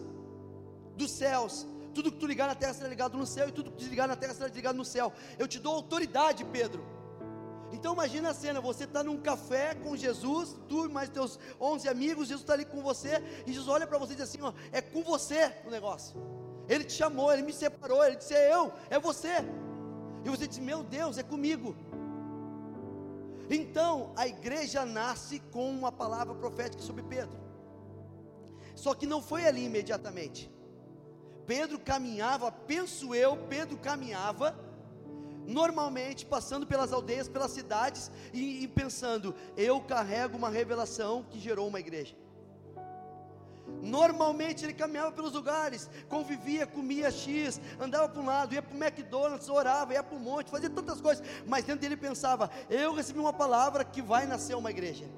dos 0.96 1.10
céus. 1.10 1.66
Tudo 1.94 2.10
que 2.12 2.18
tu 2.18 2.26
ligar 2.26 2.46
na 2.46 2.54
terra 2.54 2.74
será 2.74 2.88
ligado 2.88 3.16
no 3.16 3.26
céu, 3.26 3.48
e 3.48 3.52
tudo 3.52 3.70
que 3.70 3.84
tu 3.84 3.88
ligar 3.88 4.08
na 4.08 4.16
terra 4.16 4.34
será 4.34 4.48
ligado 4.48 4.76
no 4.76 4.84
céu. 4.84 5.12
Eu 5.38 5.46
te 5.46 5.58
dou 5.58 5.74
autoridade, 5.74 6.44
Pedro. 6.44 6.84
Então 7.72 7.94
imagina 7.94 8.30
a 8.30 8.34
cena, 8.34 8.60
você 8.60 8.84
está 8.84 9.02
num 9.02 9.16
café 9.16 9.74
com 9.74 9.96
Jesus, 9.96 10.56
tu 10.68 10.84
e 10.86 10.88
mais 10.88 11.08
teus 11.08 11.38
11 11.58 11.88
amigos, 11.88 12.28
Jesus 12.28 12.42
está 12.42 12.52
ali 12.52 12.66
com 12.66 12.82
você, 12.82 13.22
e 13.46 13.52
Jesus 13.52 13.68
olha 13.68 13.86
para 13.86 13.96
você 13.96 14.12
e 14.12 14.16
diz 14.16 14.28
assim: 14.28 14.42
ó, 14.42 14.52
é 14.70 14.82
com 14.82 15.02
você 15.02 15.54
o 15.64 15.70
negócio. 15.70 16.14
Ele 16.68 16.84
te 16.84 16.92
chamou, 16.92 17.32
Ele 17.32 17.42
me 17.42 17.52
separou, 17.52 18.04
Ele 18.04 18.16
disse: 18.16 18.34
é 18.34 18.54
eu, 18.54 18.72
é 18.90 18.98
você. 18.98 19.36
E 20.24 20.28
você 20.28 20.46
disse: 20.46 20.60
Meu 20.60 20.82
Deus, 20.82 21.16
é 21.18 21.22
comigo. 21.22 21.74
Então 23.50 24.12
a 24.16 24.26
igreja 24.26 24.84
nasce 24.84 25.40
com 25.50 25.68
uma 25.70 25.90
palavra 25.90 26.34
profética 26.34 26.82
sobre 26.82 27.02
Pedro. 27.02 27.40
Só 28.74 28.94
que 28.94 29.06
não 29.06 29.20
foi 29.22 29.46
ali 29.46 29.64
imediatamente. 29.64 30.51
Pedro 31.46 31.78
caminhava, 31.78 32.50
penso 32.50 33.14
eu, 33.14 33.36
Pedro 33.48 33.76
caminhava 33.78 34.56
normalmente 35.46 36.24
passando 36.24 36.66
pelas 36.66 36.92
aldeias, 36.92 37.28
pelas 37.28 37.50
cidades 37.50 38.10
e, 38.32 38.62
e 38.62 38.68
pensando: 38.68 39.34
eu 39.56 39.80
carrego 39.80 40.36
uma 40.36 40.48
revelação 40.48 41.24
que 41.30 41.38
gerou 41.38 41.68
uma 41.68 41.80
igreja. 41.80 42.14
Normalmente 43.80 44.64
ele 44.64 44.74
caminhava 44.74 45.12
pelos 45.12 45.32
lugares, 45.32 45.88
convivia, 46.08 46.66
comia 46.66 47.10
X, 47.10 47.60
andava 47.80 48.08
para 48.08 48.20
um 48.20 48.26
lado, 48.26 48.54
ia 48.54 48.62
para 48.62 48.76
o 48.76 48.82
McDonald's, 48.82 49.48
orava, 49.48 49.94
ia 49.94 50.02
para 50.02 50.16
o 50.16 50.20
monte, 50.20 50.50
fazia 50.50 50.70
tantas 50.70 51.00
coisas, 51.00 51.24
mas 51.46 51.64
dentro 51.64 51.80
dele 51.80 51.96
pensava: 51.96 52.50
eu 52.68 52.94
recebi 52.94 53.18
uma 53.18 53.32
palavra 53.32 53.84
que 53.84 54.02
vai 54.02 54.26
nascer 54.26 54.54
uma 54.54 54.70
igreja. 54.70 55.08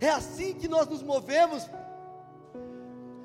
É 0.00 0.08
assim 0.08 0.54
que 0.54 0.66
nós 0.66 0.88
nos 0.88 1.02
movemos 1.02 1.68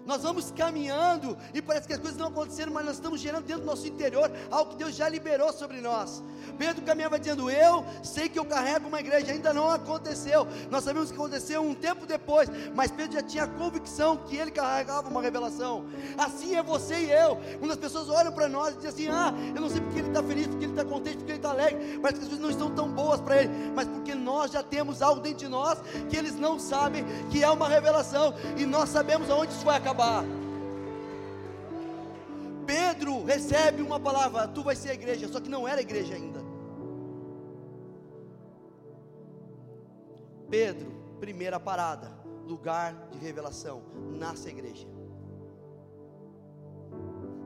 nós 0.07 0.23
vamos 0.23 0.51
caminhando 0.51 1.37
e 1.53 1.61
parece 1.61 1.85
que 1.85 1.93
as 1.93 1.99
coisas 1.99 2.17
não 2.17 2.29
aconteceram, 2.29 2.71
mas 2.71 2.85
nós 2.85 2.95
estamos 2.95 3.19
gerando 3.19 3.43
dentro 3.43 3.63
do 3.63 3.67
nosso 3.67 3.85
interior 3.85 4.31
algo 4.49 4.71
que 4.71 4.77
Deus 4.77 4.95
já 4.95 5.09
liberou 5.09 5.51
sobre 5.51 5.81
nós. 5.81 6.23
Pedro 6.57 6.81
caminhava 6.83 7.19
dizendo: 7.19 7.51
Eu 7.51 7.85
sei 8.01 8.29
que 8.29 8.39
eu 8.39 8.45
carrego 8.45 8.87
uma 8.87 9.01
igreja, 9.01 9.33
ainda 9.33 9.53
não 9.53 9.69
aconteceu. 9.69 10.47
Nós 10.71 10.85
sabemos 10.85 11.11
que 11.11 11.17
aconteceu 11.17 11.61
um 11.61 11.75
tempo 11.75 12.05
depois, 12.05 12.49
mas 12.73 12.89
Pedro 12.89 13.13
já 13.13 13.21
tinha 13.21 13.43
a 13.43 13.47
convicção 13.47 14.15
que 14.15 14.37
ele 14.37 14.49
carregava 14.49 15.09
uma 15.09 15.21
revelação. 15.21 15.85
Assim 16.17 16.55
é 16.55 16.63
você 16.63 16.95
e 16.95 17.11
eu. 17.11 17.37
Quando 17.59 17.71
as 17.71 17.77
pessoas 17.77 18.09
olham 18.09 18.31
para 18.31 18.47
nós 18.47 18.75
e 18.75 18.77
dizem 18.77 18.89
assim: 18.89 19.07
Ah, 19.09 19.33
eu 19.53 19.61
não 19.61 19.69
sei 19.69 19.81
porque 19.81 19.99
ele 19.99 20.07
está 20.07 20.23
feliz, 20.23 20.47
porque 20.47 20.63
ele 20.63 20.71
está 20.71 20.85
contente, 20.85 21.17
porque 21.17 21.31
ele 21.33 21.39
está 21.39 21.49
alegre. 21.49 21.99
Parece 22.01 22.19
que 22.19 22.25
as 22.25 22.29
coisas 22.29 22.39
não 22.39 22.49
estão 22.49 22.71
tão 22.73 22.89
boas 22.89 23.19
para 23.19 23.43
ele, 23.43 23.51
mas 23.75 23.89
porque 23.89 24.15
nós 24.15 24.51
já 24.51 24.63
temos 24.63 25.01
algo 25.01 25.19
dentro 25.19 25.39
de 25.39 25.47
nós 25.49 25.79
que 26.09 26.15
eles 26.15 26.35
não 26.35 26.57
sabem 26.57 27.03
que 27.29 27.43
é 27.43 27.49
uma 27.49 27.67
revelação 27.67 28.33
e 28.55 28.65
nós 28.65 28.87
sabemos 28.87 29.29
aonde 29.29 29.51
isso 29.51 29.65
vai 29.65 29.77
acabar 29.77 29.96
acabar. 29.97 30.23
Pedro 32.65 33.23
recebe 33.23 33.81
uma 33.81 33.99
palavra: 33.99 34.47
tu 34.47 34.63
vai 34.63 34.75
ser 34.75 34.91
a 34.91 34.93
igreja, 34.93 35.27
só 35.27 35.39
que 35.39 35.49
não 35.49 35.67
era 35.67 35.81
igreja 35.81 36.13
ainda. 36.13 36.45
Pedro, 40.49 40.91
primeira 41.19 41.59
parada, 41.59 42.11
lugar 42.45 43.09
de 43.11 43.17
revelação, 43.17 43.81
nasce 44.17 44.47
a 44.47 44.51
igreja. 44.51 44.87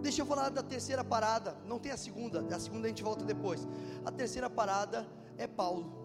Deixa 0.02 0.22
eu 0.22 0.26
falar 0.26 0.50
da 0.50 0.64
terceira 0.64 1.04
parada, 1.04 1.56
não 1.66 1.80
tem 1.80 1.92
a 1.92 1.98
segunda, 1.98 2.44
a 2.56 2.60
segunda 2.60 2.86
a 2.86 2.90
gente 2.90 3.04
volta 3.04 3.24
depois. 3.24 3.68
A 4.04 4.12
terceira 4.12 4.50
parada 4.50 5.08
é 5.38 5.48
Paulo. 5.48 6.00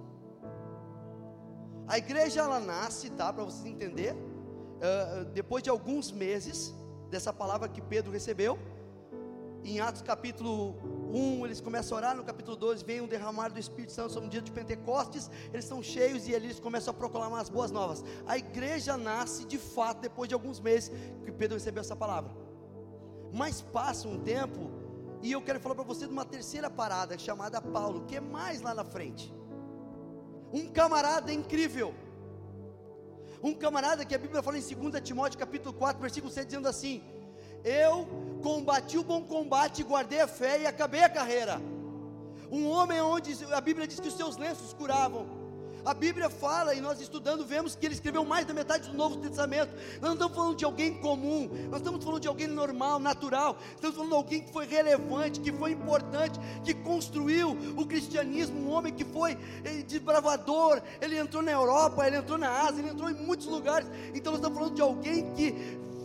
A 1.89 1.99
igreja 1.99 2.41
ela 2.41 2.61
nasce, 2.61 3.11
tá? 3.11 3.33
Para 3.33 3.45
vocês 3.45 3.65
entenderem 3.65 4.36
uh, 4.77 5.25
depois 5.27 5.63
de 5.63 5.71
alguns 5.71 6.13
meses 6.13 6.75
dessa 7.11 7.33
palavra 7.33 7.69
que 7.69 7.81
Pedro 7.81 8.13
recebeu, 8.13 8.59
em 9.65 9.81
Atos 9.81 10.01
capítulo 10.01 10.77
1, 11.13 11.45
eles 11.45 11.61
começam 11.61 11.97
a 11.97 12.01
orar, 12.01 12.17
no 12.17 12.23
capítulo 12.23 12.57
12 12.57 12.85
vem 12.85 13.01
um 13.01 13.09
derramar 13.09 13.49
do 13.49 13.59
Espírito 13.59 13.91
Santo 13.91 14.13
sobre 14.13 14.29
o 14.29 14.31
dia 14.31 14.41
de 14.41 14.53
Pentecostes, 14.53 15.29
eles 15.53 15.65
estão 15.65 15.83
cheios 15.83 16.29
e 16.29 16.33
eles 16.33 16.61
começam 16.61 16.93
a 16.93 16.95
proclamar 16.95 17.41
as 17.41 17.49
boas 17.49 17.73
novas. 17.73 18.05
A 18.29 18.39
igreja 18.39 18.97
nasce 18.97 19.45
de 19.45 19.59
fato 19.59 20.01
depois 20.01 20.29
de 20.29 20.35
alguns 20.35 20.61
meses 20.61 20.93
que 21.25 21.33
Pedro 21.33 21.57
recebeu 21.57 21.81
essa 21.81 21.97
palavra. 21.97 22.31
Mas 23.33 23.61
passa 23.61 24.07
um 24.07 24.21
tempo, 24.21 24.71
e 25.21 25.33
eu 25.33 25.43
quero 25.43 25.59
falar 25.59 25.75
para 25.75 25.85
você 25.85 26.07
de 26.07 26.13
uma 26.13 26.25
terceira 26.25 26.71
parada 26.71 27.19
chamada 27.19 27.61
Paulo, 27.61 28.05
que 28.07 28.15
é 28.15 28.21
mais 28.21 28.61
lá 28.61 28.73
na 28.73 28.85
frente. 28.85 29.35
Um 30.53 30.69
camarada 30.69 31.33
incrível 31.33 31.93
um 33.43 33.55
camarada 33.55 34.05
que 34.05 34.15
a 34.15 34.19
Bíblia 34.19 34.43
fala 34.43 34.59
em 34.59 34.61
2 34.61 35.01
Timóteo 35.03 35.39
capítulo 35.39 35.75
4, 35.75 36.01
versículo 36.01 36.33
7, 36.33 36.47
dizendo 36.47 36.69
assim: 36.69 37.03
Eu 37.65 38.07
combati 38.43 38.99
o 38.99 39.05
bom 39.05 39.23
combate, 39.23 39.83
guardei 39.83 40.21
a 40.21 40.29
fé 40.29 40.61
e 40.61 40.67
acabei 40.67 41.03
a 41.03 41.09
carreira. 41.09 41.61
Um 42.51 42.69
homem 42.69 43.01
onde 43.01 43.37
a 43.53 43.61
Bíblia 43.61 43.87
diz 43.87 43.99
que 43.99 44.09
os 44.09 44.15
seus 44.15 44.37
lenços 44.37 44.73
curavam. 44.73 45.36
A 45.87 45.95
Bíblia 45.95 46.29
fala, 46.29 46.75
e 46.75 46.81
nós 46.81 47.01
estudando, 47.01 47.47
vemos 47.47 47.77
que 47.77 47.87
ele 47.87 47.95
escreveu 47.95 48.25
mais 48.25 48.45
da 48.45 48.53
metade 48.53 48.89
do 48.91 48.97
Novo 48.97 49.19
Testamento. 49.19 49.73
Nós 50.01 50.03
não 50.03 50.15
estamos 50.15 50.37
falando 50.37 50.57
de 50.57 50.65
alguém 50.65 50.95
comum, 50.95 51.49
nós 51.71 51.79
estamos 51.79 52.05
falando 52.05 52.21
de 52.21 52.27
alguém 52.27 52.49
normal, 52.49 52.99
natural. 52.99 53.57
Estamos 53.73 53.95
falando 53.95 54.11
de 54.11 54.17
alguém 54.17 54.43
que 54.43 54.53
foi 54.53 54.67
relevante, 54.67 55.39
que 55.39 55.53
foi 55.53 55.71
importante, 55.71 56.41
que 56.65 56.75
construiu 56.75 57.57
o 57.77 57.87
cristianismo. 57.87 58.59
Um 58.59 58.73
homem 58.73 58.93
que 58.93 59.05
foi 59.05 59.39
eh, 59.65 59.85
desbravador. 59.87 60.83
Ele 61.01 61.17
entrou 61.17 61.41
na 61.41 61.53
Europa, 61.53 62.05
ele 62.05 62.17
entrou 62.17 62.37
na 62.37 62.51
Ásia, 62.63 62.81
ele 62.81 62.91
entrou 62.91 63.09
em 63.09 63.15
muitos 63.15 63.47
lugares. 63.47 63.89
Então 64.13 64.33
nós 64.33 64.41
estamos 64.41 64.59
falando 64.59 64.75
de 64.75 64.83
alguém 64.83 65.33
que 65.35 65.55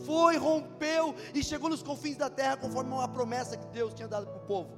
foi, 0.05 0.37
rompeu 0.37 1.15
e 1.33 1.43
chegou 1.43 1.71
nos 1.71 1.81
confins 1.81 2.17
da 2.17 2.29
terra 2.29 2.55
conforme 2.55 2.91
uma 2.91 3.07
promessa 3.07 3.57
que 3.57 3.65
Deus 3.69 3.95
tinha 3.95 4.07
dado 4.07 4.27
para 4.27 4.37
o 4.37 4.45
povo. 4.45 4.69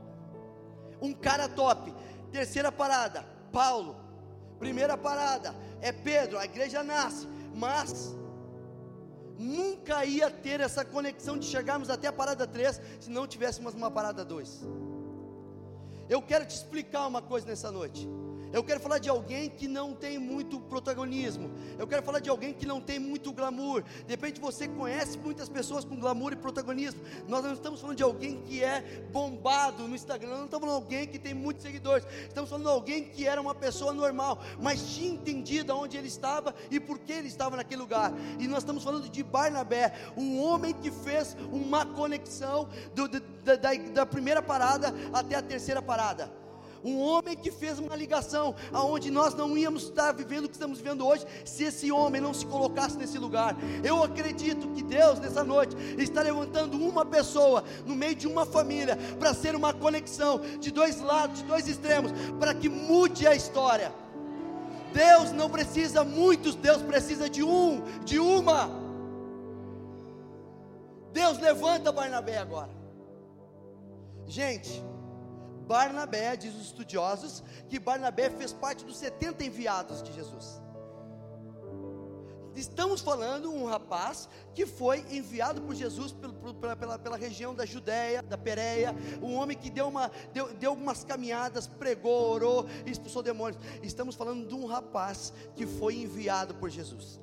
Um 1.02 1.12
cara 1.12 1.50
top. 1.50 1.94
Terceira 2.32 2.72
parada, 2.72 3.26
Paulo. 3.52 4.03
Primeira 4.64 4.96
parada 4.98 5.54
é 5.82 5.92
Pedro, 5.92 6.40
a 6.40 6.46
igreja 6.46 6.82
nasce, 6.82 7.28
mas 7.54 8.16
nunca 9.38 10.06
ia 10.06 10.32
ter 10.32 10.62
essa 10.62 10.86
conexão 10.86 11.38
de 11.38 11.46
chegarmos 11.46 11.90
até 11.90 12.08
a 12.08 12.14
parada 12.14 12.48
3 12.48 12.80
se 13.02 13.10
não 13.10 13.28
tivéssemos 13.28 13.74
uma 13.74 13.92
parada 13.92 14.24
2. 14.24 14.66
Eu 16.08 16.22
quero 16.22 16.46
te 16.46 16.56
explicar 16.56 17.06
uma 17.08 17.22
coisa 17.22 17.46
nessa 17.46 17.70
noite. 17.74 18.08
Eu 18.54 18.64
quero 18.64 18.80
falar 18.80 19.00
de 19.00 19.10
alguém 19.10 19.50
que 19.50 19.68
não 19.68 19.96
tem 19.96 20.20
muito 20.20 20.60
protagonismo. 20.60 21.50
Eu 21.80 21.88
quero 21.88 22.04
falar 22.04 22.20
de 22.20 22.30
alguém 22.30 22.54
que 22.54 22.68
não 22.68 22.80
tem 22.80 23.00
muito 23.00 23.34
glamour. 23.34 23.82
De 23.82 24.12
repente 24.12 24.40
você 24.40 24.68
conhece 24.68 25.18
muitas 25.18 25.50
pessoas 25.50 25.84
com 25.84 26.00
glamour 26.00 26.34
e 26.34 26.36
protagonismo. 26.36 27.02
Nós 27.28 27.44
não 27.44 27.54
estamos 27.54 27.82
falando 27.82 27.98
de 27.98 28.04
alguém 28.04 28.44
que 28.44 28.64
é 28.64 28.82
bombado 29.12 29.88
no 29.88 29.96
Instagram. 29.96 30.30
Nós 30.30 30.38
não 30.38 30.46
estamos 30.46 30.68
falando 30.68 30.82
de 30.82 30.86
alguém 30.86 31.08
que 31.08 31.18
tem 31.18 31.34
muitos 31.34 31.64
seguidores. 31.64 32.06
Estamos 32.28 32.48
falando 32.48 32.66
de 32.66 32.72
alguém 32.72 33.04
que 33.06 33.28
era 33.28 33.42
uma 33.42 33.56
pessoa 33.56 33.92
normal, 33.92 34.40
mas 34.62 34.94
tinha 34.94 35.12
entendido 35.12 35.72
aonde 35.72 35.98
ele 35.98 36.08
estava 36.08 36.54
e 36.70 36.80
por 36.80 37.00
que 37.00 37.12
ele 37.12 37.30
estava 37.30 37.58
naquele 37.58 37.82
lugar. 37.82 38.14
E 38.40 38.48
nós 38.48 38.60
estamos 38.60 38.84
falando 38.84 39.10
de 39.10 39.24
Barnabé, 39.24 39.96
um 40.16 40.40
homem 40.40 40.76
que 40.76 40.92
fez 40.92 41.36
uma 41.52 41.88
conexão 41.88 42.70
do, 42.94 43.08
da, 43.08 43.56
da, 43.56 43.74
da 43.74 44.06
primeira 44.06 44.44
parada 44.44 44.94
até 45.12 45.38
a 45.38 45.42
terceira 45.42 45.82
parada 45.82 46.43
Um 46.84 47.00
homem 47.00 47.36
que 47.36 47.50
fez 47.50 47.80
uma 47.80 47.96
ligação 47.96 48.54
aonde 48.72 49.10
nós 49.10 49.34
não 49.34 49.58
íamos 49.58 49.84
estar 49.84 50.12
vivendo 50.12 50.46
o 50.46 50.50
que 50.50 50.56
estamos 50.56 50.80
vivendo 50.80 51.08
hoje 51.08 51.26
se 51.46 51.64
esse 51.64 51.92
homem 51.92 52.22
não 52.22 52.34
se 52.34 52.46
colocasse 52.46 52.98
nesse 52.98 53.18
lugar. 53.18 53.56
Eu 53.84 54.04
acredito 54.04 54.68
que 54.70 54.84
Deus 54.84 55.20
nessa 55.20 55.44
noite 55.44 55.76
está 55.98 56.22
levantando 56.22 56.78
uma 56.78 57.06
pessoa 57.06 57.64
no 57.86 57.96
meio 57.96 58.16
de 58.16 58.28
uma 58.28 58.46
família 58.46 58.98
para 59.18 59.34
ser 59.34 59.56
uma 59.56 59.74
conexão 59.74 60.40
de 60.60 60.72
dois 60.72 61.00
lados, 61.00 61.40
de 61.40 61.46
dois 61.46 61.68
extremos, 61.68 62.12
para 62.40 62.54
que 62.54 62.68
mude 62.68 63.26
a 63.26 63.34
história. 63.34 63.94
Deus 64.94 65.32
não 65.32 65.50
precisa 65.50 66.04
muitos, 66.04 66.54
Deus 66.54 66.82
precisa 66.82 67.30
de 67.30 67.44
um, 67.44 67.82
de 68.04 68.20
uma. 68.20 68.70
Deus 71.12 71.40
levanta 71.40 71.92
Barnabé 71.92 72.38
agora. 72.38 72.70
Gente, 74.28 74.84
Barnabé, 75.68 76.36
diz 76.36 76.54
os 76.56 76.68
estudiosos, 76.68 77.44
que 77.70 77.80
Barnabé 77.80 78.30
fez 78.30 78.54
parte 78.54 78.84
dos 78.86 78.98
70 78.98 79.44
enviados 79.44 80.04
de 80.04 80.14
Jesus. 80.14 80.62
Estamos 82.56 83.02
falando 83.02 83.52
um 83.52 83.66
rapaz 83.66 84.30
que 84.54 84.66
foi 84.66 85.00
enviado 85.10 85.62
por 85.62 85.74
Jesus 85.74 86.12
pela, 86.12 86.76
pela, 86.76 87.00
pela 87.00 87.18
região 87.18 87.56
da 87.56 87.66
Judéia, 87.66 88.22
da 88.22 88.38
Pérea, 88.38 88.96
um 89.22 89.34
homem 89.36 89.58
que 89.58 89.72
deu, 89.72 89.88
uma, 89.88 90.12
deu, 90.32 90.54
deu 90.54 90.70
algumas 90.70 91.04
caminhadas, 91.04 91.66
pregou, 91.66 92.32
orou, 92.32 92.68
expulsou 92.86 93.24
demônios. 93.24 93.62
Estamos 93.82 94.16
falando 94.16 94.48
de 94.48 94.54
um 94.54 94.68
rapaz 94.68 95.34
que 95.56 95.66
foi 95.66 95.96
enviado 95.96 96.54
por 96.56 96.70
Jesus. 96.70 97.20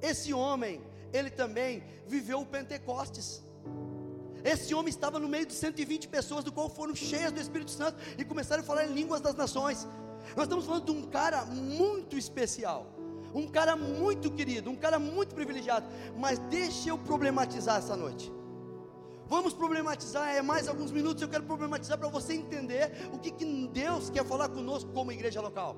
Esse 0.00 0.32
homem, 0.32 0.80
ele 1.12 1.30
também 1.30 1.82
viveu 2.06 2.40
o 2.40 2.46
Pentecostes. 2.46 3.42
Esse 4.44 4.74
homem 4.74 4.90
estava 4.90 5.18
no 5.18 5.28
meio 5.28 5.46
de 5.46 5.52
120 5.54 6.08
pessoas, 6.08 6.44
do 6.44 6.52
qual 6.52 6.68
foram 6.68 6.94
cheias 6.94 7.32
do 7.32 7.40
Espírito 7.40 7.70
Santo 7.70 7.98
e 8.16 8.24
começaram 8.24 8.62
a 8.62 8.66
falar 8.66 8.84
em 8.86 8.92
línguas 8.92 9.20
das 9.20 9.34
nações. 9.34 9.86
Nós 10.36 10.44
estamos 10.44 10.66
falando 10.66 10.84
de 10.84 10.92
um 10.92 11.02
cara 11.02 11.44
muito 11.44 12.16
especial, 12.16 12.86
um 13.34 13.48
cara 13.48 13.76
muito 13.76 14.30
querido, 14.30 14.70
um 14.70 14.76
cara 14.76 14.98
muito 14.98 15.34
privilegiado. 15.34 15.86
Mas 16.16 16.38
deixa 16.38 16.90
eu 16.90 16.98
problematizar 16.98 17.78
essa 17.78 17.96
noite. 17.96 18.32
Vamos 19.26 19.52
problematizar, 19.52 20.34
é 20.34 20.40
mais 20.40 20.68
alguns 20.68 20.90
minutos. 20.90 21.22
Eu 21.22 21.28
quero 21.28 21.44
problematizar 21.44 21.98
para 21.98 22.08
você 22.08 22.32
entender 22.34 22.92
o 23.12 23.18
que, 23.18 23.30
que 23.30 23.44
Deus 23.68 24.08
quer 24.08 24.24
falar 24.24 24.48
conosco 24.48 24.90
como 24.92 25.12
igreja 25.12 25.40
local. 25.40 25.76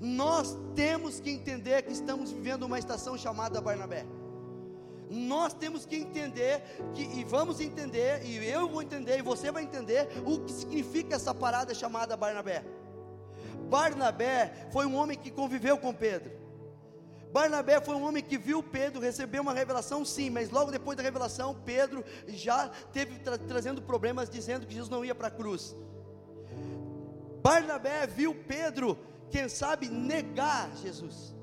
Nós 0.00 0.56
temos 0.74 1.20
que 1.20 1.30
entender 1.30 1.82
que 1.82 1.92
estamos 1.92 2.30
vivendo 2.30 2.64
uma 2.64 2.78
estação 2.78 3.16
chamada 3.16 3.60
Barnabé 3.60 4.06
nós 5.10 5.52
temos 5.52 5.84
que 5.84 5.96
entender 5.96 6.62
que, 6.94 7.02
e 7.02 7.24
vamos 7.24 7.60
entender, 7.60 8.24
e 8.24 8.36
eu 8.48 8.68
vou 8.68 8.82
entender, 8.82 9.18
e 9.18 9.22
você 9.22 9.50
vai 9.50 9.62
entender 9.62 10.08
o 10.24 10.40
que 10.40 10.52
significa 10.52 11.16
essa 11.16 11.34
parada 11.34 11.74
chamada 11.74 12.16
Barnabé. 12.16 12.64
Barnabé 13.68 14.68
foi 14.72 14.86
um 14.86 14.94
homem 14.94 15.16
que 15.16 15.30
conviveu 15.30 15.78
com 15.78 15.92
Pedro. 15.92 16.32
Barnabé 17.32 17.80
foi 17.80 17.96
um 17.96 18.04
homem 18.04 18.22
que 18.22 18.38
viu 18.38 18.62
Pedro 18.62 19.00
receber 19.00 19.40
uma 19.40 19.52
revelação, 19.52 20.04
sim, 20.04 20.30
mas 20.30 20.50
logo 20.50 20.70
depois 20.70 20.96
da 20.96 21.02
revelação, 21.02 21.52
Pedro 21.64 22.04
já 22.28 22.68
teve 22.92 23.18
tra 23.18 23.36
trazendo 23.36 23.82
problemas, 23.82 24.30
dizendo 24.30 24.66
que 24.66 24.72
Jesus 24.72 24.88
não 24.88 25.04
ia 25.04 25.14
para 25.14 25.26
a 25.28 25.32
cruz. 25.32 25.74
Barnabé 27.42 28.06
viu 28.06 28.34
Pedro, 28.34 28.96
quem 29.30 29.48
sabe, 29.48 29.88
negar 29.88 30.70
Jesus. 30.76 31.33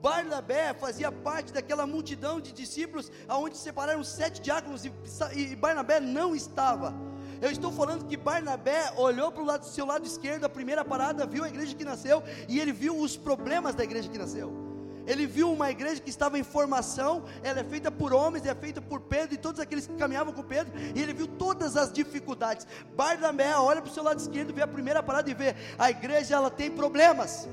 Barnabé 0.00 0.72
fazia 0.74 1.12
parte 1.12 1.52
daquela 1.52 1.86
multidão 1.86 2.40
de 2.40 2.52
discípulos, 2.52 3.10
aonde 3.28 3.56
separaram 3.56 4.02
sete 4.02 4.40
diáconos 4.40 4.84
e, 4.84 4.92
e 5.36 5.56
Barnabé 5.56 6.00
não 6.00 6.34
estava. 6.34 6.94
Eu 7.40 7.50
estou 7.50 7.70
falando 7.72 8.06
que 8.06 8.16
Barnabé 8.16 8.92
olhou 8.96 9.30
para 9.32 9.42
o 9.42 9.46
lado, 9.46 9.64
seu 9.64 9.86
lado 9.86 10.06
esquerdo, 10.06 10.44
a 10.44 10.48
primeira 10.48 10.84
parada, 10.84 11.26
viu 11.26 11.44
a 11.44 11.48
igreja 11.48 11.74
que 11.74 11.84
nasceu 11.84 12.22
e 12.48 12.60
ele 12.60 12.72
viu 12.72 12.98
os 12.98 13.16
problemas 13.16 13.74
da 13.74 13.84
igreja 13.84 14.08
que 14.08 14.18
nasceu. 14.18 14.70
Ele 15.06 15.26
viu 15.26 15.50
uma 15.50 15.70
igreja 15.70 16.00
que 16.00 16.10
estava 16.10 16.38
em 16.38 16.42
formação, 16.42 17.24
ela 17.42 17.60
é 17.60 17.64
feita 17.64 17.90
por 17.90 18.12
homens, 18.12 18.46
é 18.46 18.54
feita 18.54 18.80
por 18.80 19.00
Pedro 19.00 19.34
e 19.34 19.38
todos 19.38 19.60
aqueles 19.60 19.86
que 19.86 19.94
caminhavam 19.94 20.32
com 20.32 20.42
Pedro, 20.42 20.72
e 20.94 21.02
ele 21.02 21.12
viu 21.12 21.26
todas 21.26 21.76
as 21.76 21.92
dificuldades. 21.92 22.66
Barnabé 22.94 23.56
olha 23.56 23.80
para 23.80 23.90
o 23.90 23.94
seu 23.94 24.04
lado 24.04 24.20
esquerdo, 24.20 24.54
vê 24.54 24.62
a 24.62 24.68
primeira 24.68 25.02
parada 25.02 25.30
e 25.30 25.34
vê 25.34 25.56
a 25.78 25.90
igreja 25.90 26.36
ela 26.36 26.50
tem 26.50 26.70
problemas. 26.70 27.48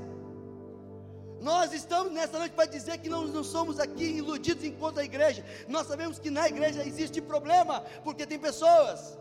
Nós 1.41 1.74
estamos 1.74 2.12
nessa 2.12 2.38
noite 2.38 2.53
para 2.53 2.65
dizer 2.65 2.98
que 2.98 3.09
não, 3.09 3.27
não 3.27 3.44
somos 3.44 3.79
aqui 3.79 4.05
iludidos 4.05 4.64
enquanto 4.64 5.00
a 5.00 5.03
igreja. 5.03 5.46
Nós 5.68 5.88
sabemos 5.88 6.20
que 6.20 6.29
na 6.29 6.48
igreja 6.48 6.85
existe 6.85 7.22
problema, 7.22 7.81
porque 8.03 8.25
tem 8.25 8.40
pessoas. 8.40 9.18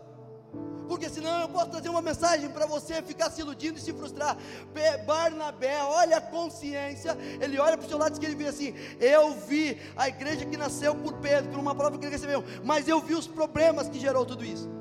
Porque 0.87 1.09
senão 1.09 1.41
eu 1.41 1.49
posso 1.49 1.69
trazer 1.69 1.89
uma 1.89 2.01
mensagem 2.01 2.49
para 2.49 2.65
você 2.65 3.01
ficar 3.01 3.29
se 3.29 3.41
iludindo 3.41 3.77
e 3.77 3.81
se 3.81 3.91
frustrar. 3.91 4.37
Barnabé, 5.05 5.83
olha 5.83 6.17
a 6.17 6.21
consciência, 6.21 7.17
ele 7.41 7.59
olha 7.59 7.77
para 7.77 7.85
o 7.85 7.89
seu 7.89 7.97
lado 7.97 8.17
e 8.23 8.35
vê 8.35 8.47
assim: 8.47 8.73
Eu 8.99 9.33
vi 9.33 9.77
a 9.95 10.07
igreja 10.07 10.45
que 10.45 10.55
nasceu 10.55 10.95
por 10.95 11.13
Pedro, 11.15 11.51
por 11.51 11.59
uma 11.59 11.75
palavra 11.75 11.99
que 11.99 12.05
ele 12.05 12.13
recebeu, 12.13 12.43
mas 12.63 12.87
eu 12.87 13.01
vi 13.01 13.15
os 13.15 13.27
problemas 13.27 13.89
que 13.89 13.99
gerou 13.99 14.25
tudo 14.25 14.45
isso. 14.45 14.76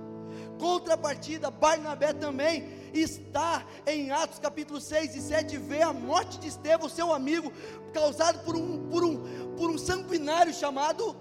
Contrapartida, 0.58 1.50
Barnabé 1.50 2.12
também 2.12 2.90
está 2.92 3.64
em 3.86 4.10
Atos 4.10 4.38
capítulo 4.38 4.80
6 4.80 5.16
e 5.16 5.20
7, 5.20 5.58
vê 5.58 5.82
a 5.82 5.92
morte 5.92 6.38
de 6.38 6.48
Estevão, 6.48 6.88
seu 6.88 7.12
amigo, 7.12 7.52
causado 7.92 8.44
por 8.44 8.56
um, 8.56 8.88
por 8.88 9.04
um, 9.04 9.54
por 9.56 9.70
um 9.70 9.78
sanguinário 9.78 10.52
chamado 10.54 11.16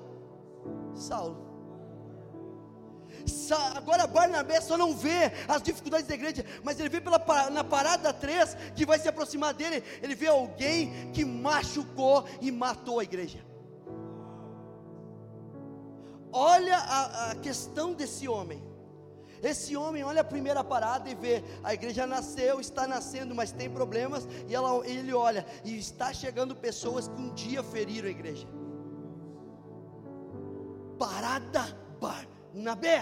Saulo. 0.94 1.44
Agora 3.76 4.06
Barnabé 4.06 4.62
só 4.62 4.78
não 4.78 4.96
vê 4.96 5.32
as 5.48 5.62
dificuldades 5.62 6.08
da 6.08 6.14
igreja, 6.14 6.46
mas 6.64 6.80
ele 6.80 6.90
vê 6.90 7.02
pela, 7.02 7.20
na 7.50 7.64
parada 7.64 8.14
3 8.14 8.56
que 8.76 8.86
vai 8.86 9.00
se 9.00 9.08
aproximar 9.08 9.54
dele, 9.54 9.84
ele 10.02 10.16
vê 10.16 10.28
alguém 10.28 11.12
que 11.12 11.26
machucou 11.26 12.26
e 12.40 12.52
matou 12.52 13.00
a 13.00 13.04
igreja. 13.04 13.44
Olha 16.32 16.78
a, 16.78 17.32
a 17.32 17.36
questão 17.36 17.94
desse 17.94 18.28
homem. 18.28 18.75
Esse 19.52 19.78
homem 19.78 20.04
olha 20.04 20.22
a 20.22 20.32
primeira 20.34 20.64
parada 20.64 21.08
e 21.08 21.14
vê, 21.14 21.44
a 21.64 21.72
igreja 21.72 22.08
nasceu, 22.08 22.60
está 22.60 22.88
nascendo, 22.88 23.36
mas 23.36 23.52
tem 23.52 23.70
problemas, 23.70 24.28
e 24.48 24.56
ela, 24.56 24.72
ele 24.88 25.14
olha, 25.14 25.46
e 25.64 25.78
está 25.78 26.12
chegando 26.12 26.56
pessoas 26.56 27.08
que 27.08 27.22
um 27.22 27.32
dia 27.32 27.62
feriram 27.62 28.08
a 28.08 28.12
igreja. 28.12 28.48
Parada 30.98 31.64
Barnabé. 32.02 33.00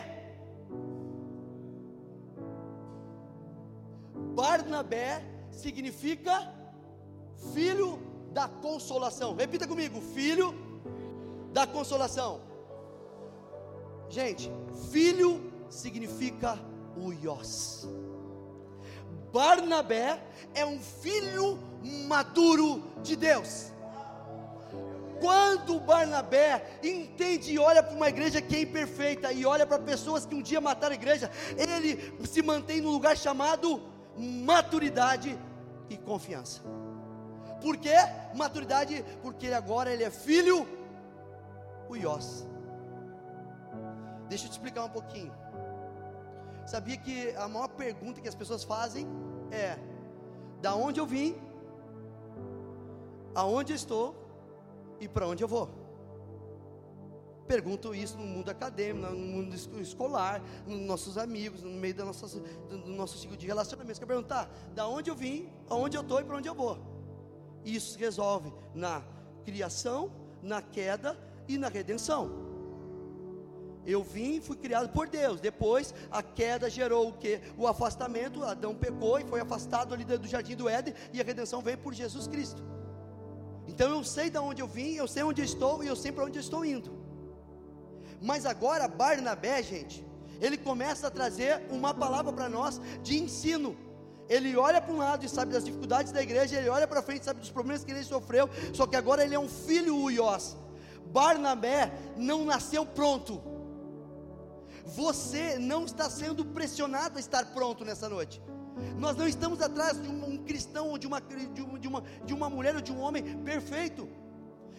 Barnabé 4.36 5.24
significa 5.50 6.54
filho 7.54 8.00
da 8.34 8.50
consolação. 8.50 9.34
Repita 9.34 9.66
comigo, 9.66 10.02
filho 10.02 10.54
da 11.54 11.66
consolação. 11.66 12.42
Gente, 14.10 14.52
filho 14.92 15.53
significa 15.74 16.58
Uios. 16.96 17.88
Barnabé 19.32 20.22
é 20.54 20.66
um 20.66 20.80
filho 20.80 21.58
maduro 22.08 22.84
de 23.02 23.16
Deus. 23.16 23.72
Quando 25.20 25.80
Barnabé 25.80 26.80
entende 26.84 27.54
e 27.54 27.58
olha 27.58 27.82
para 27.82 27.96
uma 27.96 28.10
igreja 28.10 28.42
que 28.42 28.56
é 28.56 28.62
imperfeita 28.62 29.32
e 29.32 29.46
olha 29.46 29.66
para 29.66 29.80
pessoas 29.80 30.26
que 30.26 30.36
um 30.36 30.42
dia 30.42 30.62
mataram 30.62 30.92
a 30.92 30.96
igreja, 30.96 31.32
ele 31.58 32.14
se 32.28 32.42
mantém 32.42 32.82
no 32.82 32.92
lugar 32.92 33.18
chamado 33.18 33.82
maturidade 34.18 35.40
e 35.90 35.98
confiança. 35.98 36.62
Por 37.62 37.78
quê? 37.78 37.96
Maturidade, 38.36 39.04
porque 39.22 39.48
agora 39.48 39.92
ele 39.92 40.04
é 40.04 40.12
filho 40.12 40.68
Uios. 41.90 42.46
Deixa 44.28 44.46
eu 44.46 44.50
te 44.50 44.54
explicar 44.54 44.84
um 44.84 44.90
pouquinho. 44.90 45.34
Sabia 46.66 46.98
que 46.98 47.32
a 47.36 47.48
maior 47.48 47.70
pergunta 47.70 48.22
que 48.22 48.28
as 48.28 48.36
pessoas 48.36 48.64
fazem 48.64 49.08
é: 49.52 49.78
da 50.62 50.76
onde 50.76 51.00
eu 51.00 51.06
vim, 51.06 51.36
aonde 53.36 53.74
eu 53.74 53.76
estou 53.76 54.16
e 55.00 55.08
para 55.08 55.28
onde 55.28 55.44
eu 55.44 55.48
vou? 55.48 55.70
Pergunto 57.48 57.94
isso 57.94 58.18
no 58.18 58.26
mundo 58.26 58.50
acadêmico, 58.50 59.12
no 59.12 59.18
mundo 59.18 59.56
escolar, 59.82 60.42
nos 60.66 60.80
nossos 60.80 61.18
amigos, 61.18 61.62
no 61.62 61.72
meio 61.72 61.94
da 61.94 62.06
nossa, 62.06 62.40
do 62.70 62.78
nosso 62.78 63.18
ciclo 63.18 63.36
de 63.36 63.46
relacionamento. 63.46 64.00
Quer 64.00 64.06
perguntar 64.06 64.50
da 64.74 64.88
onde 64.88 65.10
eu 65.10 65.16
vim, 65.16 65.52
aonde 65.70 65.98
eu 65.98 66.02
estou 66.02 66.22
e 66.22 66.24
para 66.24 66.38
onde 66.38 66.48
eu 66.48 66.56
vou? 66.56 66.80
Isso 67.66 67.94
se 67.94 68.00
resolve 68.00 68.54
na 68.74 69.04
criação, 69.44 70.12
na 70.42 70.62
queda 70.62 71.18
e 71.48 71.58
na 71.58 71.68
redenção. 71.68 72.53
Eu 73.86 74.02
vim, 74.02 74.40
fui 74.40 74.56
criado 74.56 74.90
por 74.90 75.08
Deus. 75.08 75.42
Depois 75.42 75.94
a 76.10 76.24
queda 76.24 76.70
gerou 76.70 77.10
o 77.10 77.14
que? 77.14 77.42
O 77.58 77.68
afastamento. 77.68 78.44
Adão 78.44 78.74
pecou 78.74 79.20
e 79.20 79.26
foi 79.26 79.42
afastado 79.42 79.94
ali 79.94 80.04
do 80.04 80.28
jardim 80.28 80.56
do 80.56 80.70
Éden 80.70 80.94
e 81.12 81.20
a 81.20 81.24
redenção 81.24 81.62
veio 81.62 81.78
por 81.78 81.94
Jesus 81.94 82.28
Cristo. 82.28 82.64
Então 83.68 83.90
eu 83.90 84.04
sei 84.04 84.30
de 84.30 84.38
onde 84.38 84.62
eu 84.62 84.68
vim, 84.68 84.94
eu 84.94 85.08
sei 85.08 85.24
onde 85.24 85.42
eu 85.42 85.46
estou 85.46 85.84
e 85.84 85.88
eu 85.88 85.96
sei 85.96 86.12
para 86.12 86.26
onde 86.26 86.38
eu 86.38 86.42
estou 86.42 86.66
indo. 86.66 86.92
Mas 88.22 88.46
agora 88.46 88.88
Barnabé, 88.88 89.62
gente, 89.62 90.06
ele 90.40 90.58
começa 90.58 91.08
a 91.08 91.12
trazer 91.12 91.62
uma 91.70 91.94
palavra 91.94 92.32
para 92.32 92.48
nós 92.50 92.80
de 93.02 93.18
ensino. 93.18 93.78
Ele 94.30 94.56
olha 94.56 94.82
para 94.82 94.94
um 94.94 94.98
lado 94.98 95.26
e 95.26 95.30
sabe 95.30 95.52
das 95.52 95.66
dificuldades 95.66 96.12
da 96.12 96.22
igreja, 96.22 96.58
ele 96.58 96.70
olha 96.70 96.88
para 96.88 97.02
frente 97.02 97.22
e 97.22 97.26
sabe 97.26 97.42
dos 97.42 97.52
problemas 97.52 97.84
que 97.84 97.92
ele 97.92 98.04
sofreu, 98.04 98.50
só 98.74 98.88
que 98.88 98.96
agora 98.96 99.24
ele 99.24 99.36
é 99.36 99.40
um 99.40 99.50
filho 99.50 99.98
uiós. 99.98 100.58
Barnabé 101.08 101.92
não 102.16 102.46
nasceu 102.46 102.86
pronto. 102.86 103.53
Você 104.86 105.58
não 105.58 105.86
está 105.86 106.10
sendo 106.10 106.44
pressionado 106.46 107.18
a 107.18 107.20
estar 107.20 107.46
pronto 107.54 107.86
nessa 107.86 108.10
noite. 108.10 108.42
Nós 108.98 109.16
não 109.16 109.28
estamos 109.28 109.62
atrás 109.62 110.02
de 110.02 110.08
um, 110.08 110.34
um 110.34 110.38
cristão 110.38 110.90
ou 110.90 110.98
de 110.98 111.08
uma, 111.08 111.22
de, 111.22 111.62
uma, 111.88 112.02
de, 112.26 112.34
uma, 112.34 112.50
mulher 112.50 112.76
ou 112.76 112.82
de 112.82 112.92
um 112.92 113.00
homem 113.00 113.38
perfeito. 113.40 114.10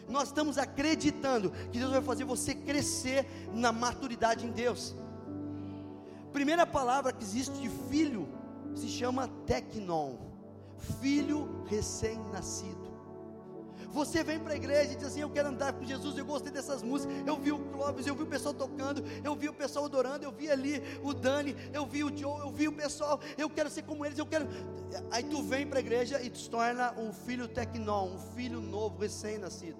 Nós 0.09 0.29
estamos 0.29 0.59
acreditando 0.59 1.51
que 1.73 1.79
Deus 1.79 1.91
vai 1.91 2.03
fazer 2.03 2.25
você 2.25 2.55
crescer 2.55 3.27
na 3.53 3.73
maturidade 3.73 4.47
em 4.47 4.51
Deus. 4.51 4.95
Primeira 6.33 6.67
palavra 6.67 7.13
que 7.13 7.23
existe 7.23 7.57
de 7.59 7.69
filho 7.89 8.29
se 8.75 8.89
chama 8.89 9.29
teknon, 9.47 10.17
filho 11.01 11.65
recém-nascido. 11.67 12.94
Você 13.95 14.25
vem 14.25 14.41
para 14.41 14.55
a 14.55 14.57
igreja 14.57 14.93
e 14.93 14.97
diz 14.97 15.07
assim: 15.07 15.21
Eu 15.21 15.31
quero 15.31 15.49
andar 15.51 15.73
com 15.73 15.85
Jesus. 15.85 16.19
Eu 16.19 16.25
gostei 16.25 16.51
dessas 16.51 16.83
músicas. 16.83 17.17
Eu 17.25 17.37
vi 17.37 17.53
o 17.53 17.61
Clóvis, 17.71 18.05
eu 18.05 18.15
vi 18.17 18.25
o 18.25 18.27
pessoal 18.27 18.53
tocando, 18.53 19.05
eu 19.23 19.37
vi 19.37 19.49
o 19.49 19.55
pessoal 19.55 19.85
adorando, 19.85 20.25
eu 20.25 20.33
vi 20.33 20.51
ali 20.51 20.83
o 21.01 21.15
Dani, 21.15 21.55
eu 21.73 21.87
vi 21.87 22.03
o 22.03 22.15
Joe, 22.15 22.41
eu 22.41 22.51
vi 22.51 22.67
o 22.67 22.73
pessoal. 22.73 23.21
Eu 23.39 23.49
quero 23.49 23.71
ser 23.71 23.83
como 23.83 24.05
eles. 24.05 24.19
Eu 24.19 24.27
quero. 24.27 24.49
Aí 25.13 25.23
tu 25.23 25.41
vem 25.45 25.65
para 25.65 25.79
a 25.79 25.81
igreja 25.81 26.21
e 26.21 26.29
te 26.29 26.51
torna 26.51 26.93
um 26.99 27.13
filho 27.13 27.47
tecnon, 27.47 28.15
um 28.15 28.19
filho 28.19 28.61
novo, 28.61 29.01
recém-nascido. 29.01 29.79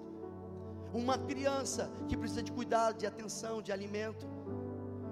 Uma 0.93 1.17
criança 1.17 1.91
que 2.07 2.15
precisa 2.15 2.41
de 2.41 2.53
cuidado, 2.53 2.97
de 2.97 3.05
atenção, 3.05 3.61
de 3.61 3.73
alimento. 3.73 4.25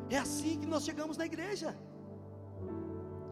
É 0.09 0.17
assim 0.17 0.57
que 0.61 0.65
nós 0.65 0.85
chegamos 0.85 1.17
na 1.17 1.25
igreja. 1.25 1.77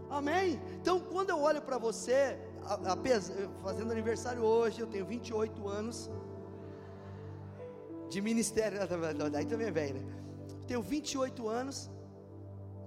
Amém? 0.09 0.61
Então, 0.81 0.99
quando 0.99 1.29
eu 1.29 1.39
olho 1.39 1.61
para 1.61 1.77
você, 1.77 2.37
fazendo 3.63 3.91
aniversário 3.91 4.43
hoje, 4.43 4.79
eu 4.79 4.87
tenho 4.87 5.05
28 5.05 5.67
anos 5.67 6.09
de 8.09 8.21
ministério, 8.21 8.79
daí 9.31 9.45
também 9.45 9.67
é 9.67 9.71
velho, 9.71 9.95
né? 9.95 10.21
Tenho 10.67 10.81
28 10.81 11.47
anos, 11.47 11.89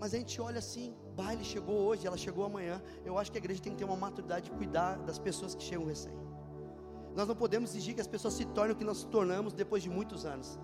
mas 0.01 0.15
a 0.15 0.19
gente 0.19 0.41
olha 0.41 0.59
assim, 0.59 0.95
baile 1.17 1.45
chegou 1.45 1.77
hoje, 1.77 2.07
ela 2.07 2.17
chegou 2.17 2.45
amanhã. 2.45 2.83
Eu 3.05 3.19
acho 3.19 3.31
que 3.31 3.39
a 3.39 3.43
igreja 3.43 3.61
tem 3.63 3.73
que 3.73 3.79
ter 3.79 3.85
uma 3.85 3.97
maturidade 3.97 4.51
de 4.51 4.57
cuidar 4.57 4.99
das 4.99 5.19
pessoas 5.19 5.55
que 5.55 5.63
chegam 5.63 5.87
recém. 5.87 6.13
Nós 7.15 7.29
não 7.29 7.37
podemos 7.37 7.71
exigir 7.71 7.95
que 7.95 8.01
as 8.01 8.07
pessoas 8.07 8.35
se 8.35 8.45
tornem 8.45 8.73
o 8.73 8.77
que 8.77 8.85
nós 8.85 9.05
tornamos 9.05 9.53
depois 9.53 9.83
de 9.83 9.89
muitos 9.89 10.27
anos. 10.27 10.59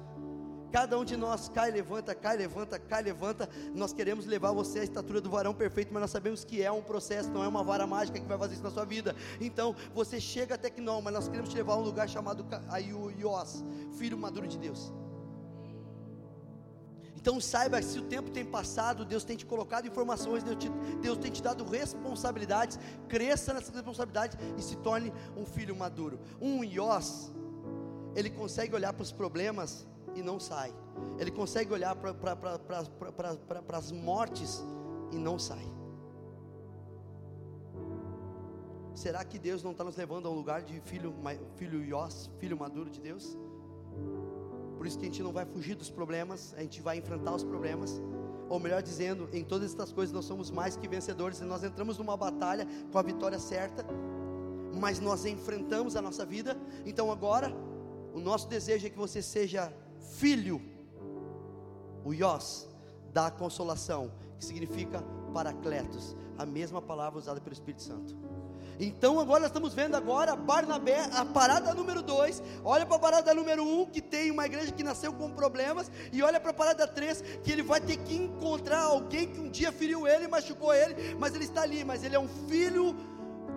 Cada 0.73 0.99
um 0.99 1.05
de 1.05 1.17
nós 1.17 1.49
cai, 1.49 1.71
levanta, 1.71 2.15
cai, 2.15 2.37
levanta, 2.37 2.79
cai, 2.79 3.03
levanta. 3.03 3.49
Nós 3.75 3.93
queremos 3.93 4.25
levar 4.25 4.53
você 4.53 4.81
à 4.81 4.85
estatura 4.85 5.21
do 5.21 5.29
varão 5.29 5.53
perfeito, 5.53 5.93
mas 5.93 6.01
nós 6.01 6.11
sabemos 6.11 6.45
que 6.45 6.63
é 6.63 6.71
um 6.71 6.83
processo, 6.83 7.31
não 7.31 7.43
é 7.43 7.49
uma 7.49 7.65
vara 7.65 7.87
mágica 7.87 8.21
que 8.21 8.27
vai 8.27 8.39
fazer 8.39 8.55
isso 8.55 8.63
na 8.63 8.71
sua 8.71 8.85
vida. 8.85 9.15
Então, 9.41 9.75
você 9.95 10.21
chega 10.21 10.55
até 10.55 10.71
que 10.71 10.81
não, 10.81 11.03
mas 11.03 11.13
nós 11.13 11.29
queremos 11.29 11.51
te 11.51 11.57
levar 11.57 11.75
a 11.75 11.77
um 11.79 11.83
lugar 11.83 12.09
chamado 12.09 12.47
Ayuios, 12.69 13.65
filho 13.99 14.17
maduro 14.17 14.47
de 14.47 14.59
Deus. 14.59 14.93
Então 17.21 17.39
saiba 17.39 17.83
se 17.83 17.99
o 17.99 18.03
tempo 18.03 18.31
tem 18.31 18.47
passado, 18.47 19.05
Deus 19.05 19.25
tem 19.25 19.37
te 19.37 19.45
colocado 19.45 19.87
informações, 19.87 20.43
Deus, 20.43 20.57
te, 20.57 20.71
Deus 21.03 21.19
tem 21.19 21.31
te 21.31 21.43
dado 21.43 21.65
responsabilidades, 21.65 22.79
cresça 23.09 23.53
nessas 23.53 23.75
responsabilidades 23.75 24.39
e 24.57 24.63
se 24.63 24.75
torne 24.77 25.13
um 25.37 25.45
filho 25.45 25.77
maduro. 25.77 26.19
Um 26.41 26.65
Iós, 26.65 27.31
ele 28.17 28.31
consegue 28.31 28.75
olhar 28.75 28.95
para 28.95 29.03
os 29.03 29.13
problemas 29.13 29.87
e 30.15 30.23
não 30.23 30.39
sai. 30.41 30.75
Ele 31.19 31.31
consegue 31.31 31.73
olhar 31.73 31.95
para 31.97 33.79
as 33.79 33.93
mortes 33.93 34.65
e 35.11 35.17
não 35.17 35.39
sai. 35.39 35.65
Será 38.95 39.25
que 39.25 39.39
Deus 39.39 39.63
não 39.63 39.73
está 39.73 39.83
nos 39.85 39.97
levando 39.97 40.27
a 40.27 40.31
um 40.31 40.35
lugar 40.35 40.63
de 40.63 40.81
filho, 40.81 41.15
filho 41.57 41.83
Iós, 41.83 42.31
filho 42.39 42.59
maduro 42.59 42.91
de 42.91 43.01
Deus? 43.01 43.37
Por 44.77 44.87
isso 44.87 44.99
que 44.99 45.05
a 45.05 45.09
gente 45.09 45.23
não 45.23 45.33
vai 45.33 45.45
fugir 45.45 45.75
dos 45.75 45.91
problemas, 45.91 46.55
a 46.57 46.61
gente 46.61 46.81
vai 46.81 46.99
enfrentar 46.99 47.35
os 47.35 47.45
problemas. 47.45 48.01
Ou 48.49 48.59
melhor 48.59 48.83
dizendo, 48.83 49.29
em 49.33 49.45
todas 49.45 49.71
estas 49.71 49.93
coisas 49.93 50.13
nós 50.13 50.25
somos 50.25 50.51
mais 50.51 50.77
que 50.77 50.89
vencedores, 50.89 51.41
e 51.41 51.45
nós 51.45 51.63
entramos 51.63 51.99
numa 51.99 52.17
batalha 52.17 52.67
com 52.91 52.99
a 52.99 53.03
vitória 53.03 53.39
certa, 53.39 53.87
mas 54.75 54.99
nós 54.99 55.25
enfrentamos 55.25 55.97
a 55.97 56.03
nossa 56.03 56.25
vida. 56.25 56.57
Então 56.85 57.13
agora, 57.13 57.55
o 58.13 58.19
nosso 58.19 58.49
desejo 58.49 58.87
é 58.87 58.91
que 58.91 58.99
você 58.99 59.23
seja 59.23 59.73
filho, 60.19 60.61
o 62.05 62.13
Ios, 62.13 62.69
da 63.13 63.31
consolação, 63.31 64.13
que 64.39 64.45
significa 64.45 65.03
paracletos, 65.33 66.17
a 66.39 66.47
mesma 66.47 66.81
palavra 66.81 67.19
usada 67.19 67.41
pelo 67.41 67.53
Espírito 67.53 67.83
Santo. 67.83 68.17
Então 68.79 69.21
agora 69.21 69.47
estamos 69.47 69.75
vendo 69.75 69.95
agora 69.95 70.35
Barnabé, 70.35 71.01
a 71.13 71.23
parada 71.23 71.75
número 71.75 72.01
2, 72.03 72.43
olha 72.65 72.87
para 72.87 72.97
a 72.97 72.99
parada 72.99 73.35
número 73.35 73.63
1, 73.63 73.81
um, 73.83 73.85
que 73.85 74.01
tem 74.01 74.31
uma 74.31 74.47
igreja 74.47 74.73
que 74.73 74.83
nasceu 74.83 75.13
com 75.13 75.31
problemas, 75.31 75.91
e 76.11 76.23
olha 76.23 76.41
para 76.41 76.51
a 76.51 76.55
parada 76.55 76.87
3, 76.87 77.23
que 77.43 77.53
ele 77.53 77.63
vai 77.63 77.79
ter 77.79 77.99
que 77.99 78.15
encontrar 78.15 78.85
alguém 78.85 79.29
que 79.29 79.39
um 79.39 79.51
dia 79.51 79.71
feriu 79.71 80.09
ele, 80.09 80.27
machucou 80.27 80.73
ele, 80.73 81.15
mas 81.19 81.35
ele 81.35 81.45
está 81.45 81.61
ali, 81.61 81.85
mas 81.85 82.03
ele 82.03 82.17
é 82.17 82.21
um 82.21 82.29
filho 82.49 82.97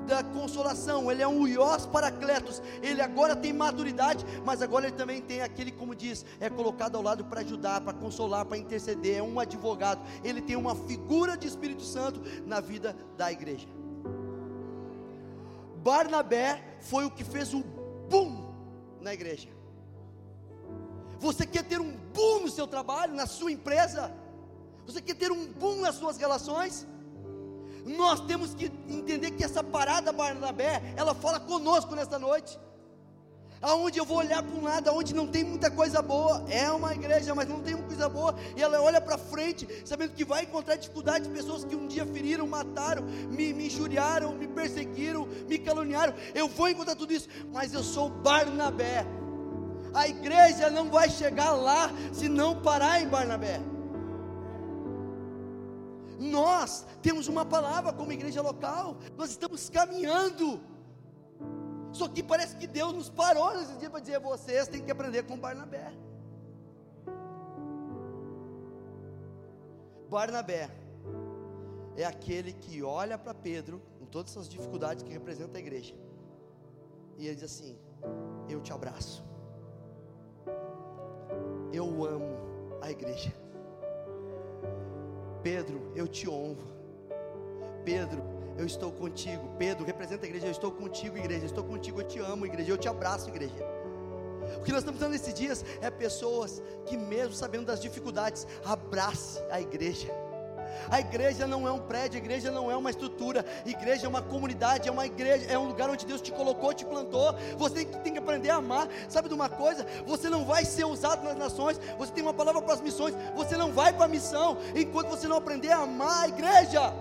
da 0.04 0.24
consolação, 0.24 1.12
ele 1.12 1.22
é 1.22 1.28
um 1.28 1.48
Iós 1.48 1.86
Paracletos, 1.86 2.62
ele 2.82 3.02
agora 3.02 3.36
tem 3.36 3.54
maturidade, 3.54 4.26
mas 4.46 4.62
agora 4.62 4.88
ele 4.88 4.96
também 4.96 5.22
tem 5.22 5.42
aquele, 5.42 5.72
como 5.72 5.96
diz, 5.96 6.26
é 6.39 6.50
colocado 6.50 6.96
ao 6.96 7.02
lado 7.02 7.26
para 7.26 7.42
ajudar, 7.42 7.82
para 7.82 7.94
consolar, 7.94 8.46
para 8.46 8.58
interceder, 8.58 9.18
é 9.18 9.24
um 9.24 9.39
advogado, 9.39 10.02
ele 10.24 10.42
tem 10.42 10.56
uma 10.56 10.76
figura 10.76 11.38
de 11.38 11.48
Espírito 11.48 11.84
Santo 11.84 12.22
na 12.46 12.60
vida 12.60 12.96
da 13.18 13.32
igreja. 13.32 13.68
Barnabé 15.78 16.78
foi 16.80 17.06
o 17.06 17.12
que 17.12 17.24
fez 17.24 17.54
o 17.54 17.62
boom 18.10 18.54
na 19.02 19.13
igreja. 19.13 19.50
Você 21.20 21.46
quer 21.46 21.63
ter 21.63 21.80
um 21.80 21.92
boom 22.13 22.42
no 22.42 22.50
seu 22.50 22.68
trabalho, 22.68 23.13
na 23.13 23.26
sua 23.26 23.52
empresa? 23.52 24.13
Você 24.86 25.02
quer 25.02 25.16
ter 25.16 25.32
um 25.32 25.48
boom 25.48 25.82
nas 25.82 25.96
suas 25.96 26.18
relações? 26.18 26.86
Nós 27.86 28.22
temos 28.22 28.54
que 28.54 28.72
entender 28.88 29.32
que 29.32 29.43
essa 29.43 29.63
parada 29.63 30.12
Barnabé, 30.12 30.93
ela 30.96 31.13
fala 31.13 31.39
conosco 31.39 31.96
nesta 31.96 32.17
noite. 32.17 32.58
Aonde 33.62 33.98
eu 33.98 34.06
vou 34.06 34.17
olhar 34.17 34.43
para 34.43 34.56
um 34.58 34.62
lado, 34.62 34.89
aonde 34.89 35.15
não 35.15 35.26
tem 35.26 35.41
muita 35.41 35.72
coisa 35.72 36.02
boa, 36.02 36.43
é 36.50 36.69
uma 36.69 36.93
igreja, 36.93 37.34
mas 37.34 37.48
não 37.48 37.62
tem 37.62 37.74
muita 37.74 37.88
coisa 37.88 38.10
boa, 38.10 38.36
e 38.58 38.62
ela 38.62 38.82
olha 38.82 39.00
para 39.00 39.17
frente, 39.17 39.65
sabendo 39.86 40.13
que 40.13 40.26
vai 40.26 40.43
encontrar 40.43 40.76
dificuldade 40.76 41.30
de 41.30 41.34
pessoas 41.34 41.63
que 41.63 41.74
um 41.74 41.88
dia 41.88 42.06
feriram, 42.06 42.46
mataram, 42.46 43.04
me, 43.04 43.54
me 43.54 43.67
injuriaram, 43.67 44.34
me 44.34 44.50
perseguiram, 44.50 45.26
me 45.48 45.58
caluniaram. 45.58 46.13
Eu 46.36 46.50
vou 46.50 46.67
encontrar 46.67 46.96
tudo 46.96 47.13
isso, 47.13 47.30
mas 47.54 47.74
eu 47.74 47.84
sou 47.84 48.10
Barnabé. 48.10 49.06
A 49.93 50.10
igreja 50.10 50.69
não 50.69 50.89
vai 50.89 51.10
chegar 51.10 51.52
lá 51.52 51.89
se 52.12 52.28
não 52.28 52.62
parar 52.62 53.02
em 53.02 53.08
Barnabé. 53.08 53.62
Nós 56.23 56.86
temos 57.01 57.27
uma 57.27 57.45
palavra 57.45 57.91
como 57.91 58.13
igreja 58.13 58.41
local, 58.41 58.97
nós 59.17 59.31
estamos 59.31 59.69
caminhando. 59.69 60.59
Só 61.91 62.07
que 62.07 62.23
parece 62.23 62.55
que 62.55 62.65
Deus 62.65 62.93
nos 62.93 63.09
parou 63.09 63.53
nesse 63.53 63.75
dia 63.75 63.89
para 63.89 63.99
dizer: 63.99 64.19
vocês 64.19 64.67
têm 64.69 64.81
que 64.81 64.89
aprender 64.89 65.23
com 65.23 65.38
Barnabé. 65.38 65.93
Barnabé 70.09 70.69
é 71.97 72.05
aquele 72.05 72.53
que 72.53 72.81
olha 72.81 73.17
para 73.17 73.33
Pedro, 73.33 73.81
com 73.99 74.05
todas 74.05 74.31
essas 74.31 74.47
dificuldades 74.47 75.03
que 75.03 75.12
representa 75.12 75.57
a 75.57 75.62
igreja, 75.62 75.93
e 77.17 77.27
ele 77.27 77.36
diz 77.36 77.43
assim: 77.43 77.77
Eu 78.47 78.62
te 78.62 78.71
abraço, 78.71 79.23
eu 81.73 82.05
amo 82.05 82.79
a 82.81 82.89
igreja. 82.89 83.33
Pedro, 85.43 85.91
eu 85.95 86.08
te 86.08 86.27
honro. 86.29 86.73
Pedro, 87.84 88.23
eu 88.58 88.65
estou 88.65 88.91
contigo. 88.91 89.49
Pedro, 89.58 89.86
representa 89.86 90.25
a 90.25 90.27
igreja, 90.27 90.47
eu 90.47 90.51
estou 90.51 90.71
contigo, 90.71 91.17
igreja. 91.17 91.43
Eu 91.43 91.47
estou 91.47 91.63
contigo, 91.63 92.01
eu 92.01 92.08
te 92.08 92.19
amo, 92.19 92.45
igreja. 92.45 92.71
Eu 92.71 92.77
te 92.77 92.88
abraço, 92.88 93.29
igreja. 93.29 93.53
O 94.58 94.63
que 94.63 94.71
nós 94.71 94.79
estamos 94.79 94.99
dando 94.99 95.12
nesses 95.12 95.34
dias 95.34 95.65
é 95.82 95.89
pessoas 95.89 96.62
que, 96.86 96.97
mesmo 96.97 97.34
sabendo 97.34 97.65
das 97.65 97.82
dificuldades, 97.82 98.47
abrace 98.63 99.39
a 99.49 99.60
igreja. 99.60 100.22
A 100.89 100.99
igreja 100.99 101.47
não 101.47 101.67
é 101.67 101.71
um 101.71 101.79
prédio, 101.79 102.19
a 102.19 102.23
igreja 102.23 102.51
não 102.51 102.69
é 102.69 102.75
uma 102.75 102.89
estrutura, 102.89 103.45
a 103.65 103.69
igreja 103.69 104.05
é 104.05 104.09
uma 104.09 104.21
comunidade, 104.21 104.88
é 104.88 104.91
uma 104.91 105.05
igreja, 105.05 105.45
é 105.49 105.57
um 105.57 105.67
lugar 105.67 105.89
onde 105.89 106.05
Deus 106.05 106.21
te 106.21 106.31
colocou, 106.31 106.73
te 106.73 106.86
plantou. 106.86 107.36
Você 107.57 107.75
tem 107.75 107.86
que, 107.86 107.97
tem 107.99 108.13
que 108.13 108.19
aprender 108.19 108.49
a 108.49 108.55
amar. 108.55 108.88
Sabe 109.07 109.27
de 109.27 109.33
uma 109.33 109.49
coisa? 109.49 109.86
Você 110.05 110.29
não 110.29 110.45
vai 110.45 110.65
ser 110.65 110.86
usado 110.86 111.23
nas 111.23 111.38
nações, 111.38 111.79
você 111.97 112.12
tem 112.12 112.23
uma 112.23 112.33
palavra 112.33 112.62
para 112.62 112.73
as 112.73 112.81
missões, 112.81 113.15
você 113.36 113.57
não 113.57 113.71
vai 113.71 113.93
para 113.93 114.05
a 114.05 114.07
missão 114.07 114.57
enquanto 114.75 115.09
você 115.09 115.27
não 115.27 115.38
aprender 115.38 115.71
a 115.71 115.79
amar 115.79 116.23
a 116.23 116.27
igreja. 116.27 116.93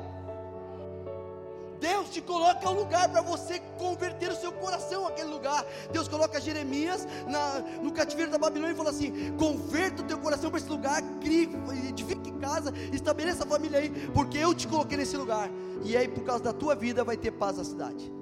Te 2.12 2.20
coloca 2.20 2.68
um 2.68 2.74
lugar 2.74 3.08
para 3.08 3.22
você 3.22 3.58
converter 3.78 4.30
o 4.30 4.36
seu 4.36 4.52
coração 4.52 5.06
àquele 5.06 5.30
lugar. 5.30 5.64
Deus 5.90 6.08
coloca 6.08 6.38
Jeremias 6.38 7.08
na, 7.26 7.60
no 7.82 7.90
cativeiro 7.90 8.30
da 8.30 8.36
Babilônia 8.36 8.74
e 8.74 8.76
fala 8.76 8.90
assim: 8.90 9.34
converta 9.38 10.02
o 10.02 10.04
teu 10.04 10.18
coração 10.18 10.50
para 10.50 10.60
esse 10.60 10.68
lugar, 10.68 11.00
crie, 11.20 11.48
edifique 11.88 12.30
casa, 12.32 12.70
estabeleça 12.92 13.44
a 13.44 13.46
família 13.46 13.78
aí, 13.78 13.88
porque 14.12 14.36
eu 14.36 14.52
te 14.52 14.68
coloquei 14.68 14.98
nesse 14.98 15.16
lugar. 15.16 15.48
E 15.82 15.96
aí, 15.96 16.06
por 16.06 16.22
causa 16.22 16.44
da 16.44 16.52
tua 16.52 16.74
vida, 16.74 17.02
vai 17.02 17.16
ter 17.16 17.30
paz 17.30 17.56
na 17.56 17.64
cidade. 17.64 18.12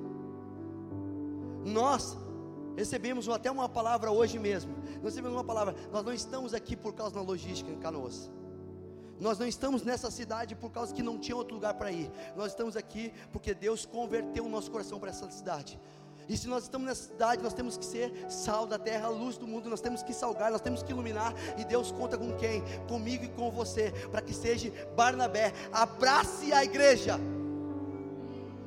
Nós 1.65 2.17
recebemos 2.77 3.29
até 3.29 3.51
uma 3.51 3.69
palavra 3.69 4.13
hoje 4.13 4.39
mesmo. 4.39 4.73
Nós 5.03 5.15
recebemos 5.15 5.37
uma 5.37 5.45
palavra. 5.45 5.75
Nós 5.93 6.05
não 6.05 6.13
estamos 6.13 6.55
aqui 6.55 6.77
por 6.77 6.95
causa 6.95 7.17
da 7.17 7.23
logística 7.23 7.71
em 7.71 7.79
Canoas. 7.79 8.31
Nós 9.21 9.39
não 9.39 9.47
estamos 9.47 9.83
nessa 9.83 10.11
cidade 10.11 10.57
por 10.57 10.71
causa 10.71 10.95
que 10.95 11.03
não 11.03 11.19
tinha 11.19 11.37
outro 11.37 11.55
lugar 11.55 11.75
para 11.75 11.93
ir. 11.93 12.11
Nós 12.35 12.53
estamos 12.53 12.77
aqui 12.77 13.13
porque 13.31 13.53
Deus 13.53 13.85
converteu 13.85 14.47
o 14.47 14.49
nosso 14.49 14.71
coração 14.71 14.99
para 14.99 15.11
essa 15.11 15.31
cidade. 15.31 15.79
E 16.29 16.37
se 16.37 16.47
nós 16.47 16.63
estamos 16.63 16.87
nessa 16.87 17.09
cidade, 17.09 17.43
nós 17.43 17.53
temos 17.53 17.77
que 17.77 17.85
ser 17.85 18.13
sal 18.31 18.65
da 18.67 18.79
terra, 18.79 19.09
luz 19.09 19.37
do 19.37 19.47
mundo, 19.47 19.69
nós 19.69 19.81
temos 19.81 20.03
que 20.03 20.15
salgar, 20.15 20.51
nós 20.51 20.61
temos 20.61 20.83
que 20.83 20.93
iluminar. 20.93 21.35
E 21.59 21.65
Deus 21.65 21.91
conta 21.91 22.17
com 22.17 22.37
quem? 22.37 22.63
Comigo 22.89 23.25
e 23.25 23.29
com 23.29 23.51
você, 23.51 23.93
para 24.11 24.23
que 24.23 24.33
seja 24.33 24.73
Barnabé. 24.97 25.53
Abrace 25.73 26.53
a 26.53 26.65
igreja. 26.65 27.19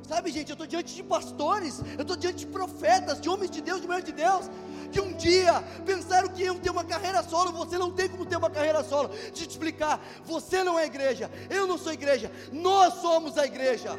Sabe, 0.06 0.30
gente, 0.30 0.50
eu 0.50 0.54
estou 0.54 0.66
diante 0.66 0.94
de 0.94 1.02
pastores, 1.02 1.80
eu 1.96 2.02
estou 2.02 2.16
diante 2.16 2.38
de 2.44 2.46
profetas, 2.46 3.20
de 3.20 3.28
homens 3.28 3.50
de 3.50 3.62
Deus, 3.62 3.80
de 3.80 3.86
mulheres 3.86 4.04
de 4.04 4.12
Deus, 4.12 4.50
que 4.92 5.00
um 5.00 5.14
dia 5.14 5.64
pensaram 5.84 6.28
que 6.28 6.42
iam 6.42 6.58
ter 6.58 6.70
uma 6.70 6.84
carreira 6.84 7.22
solo. 7.22 7.52
Você 7.52 7.78
não 7.78 7.90
tem 7.90 8.08
como 8.08 8.26
ter 8.26 8.36
uma 8.36 8.50
carreira 8.50 8.84
solo. 8.84 9.08
De 9.08 9.46
te 9.46 9.48
explicar, 9.48 9.98
você 10.24 10.62
não 10.62 10.78
é 10.78 10.84
igreja, 10.84 11.30
eu 11.48 11.66
não 11.66 11.78
sou 11.78 11.92
igreja, 11.92 12.30
nós 12.52 12.94
somos 12.94 13.38
a 13.38 13.46
igreja. 13.46 13.98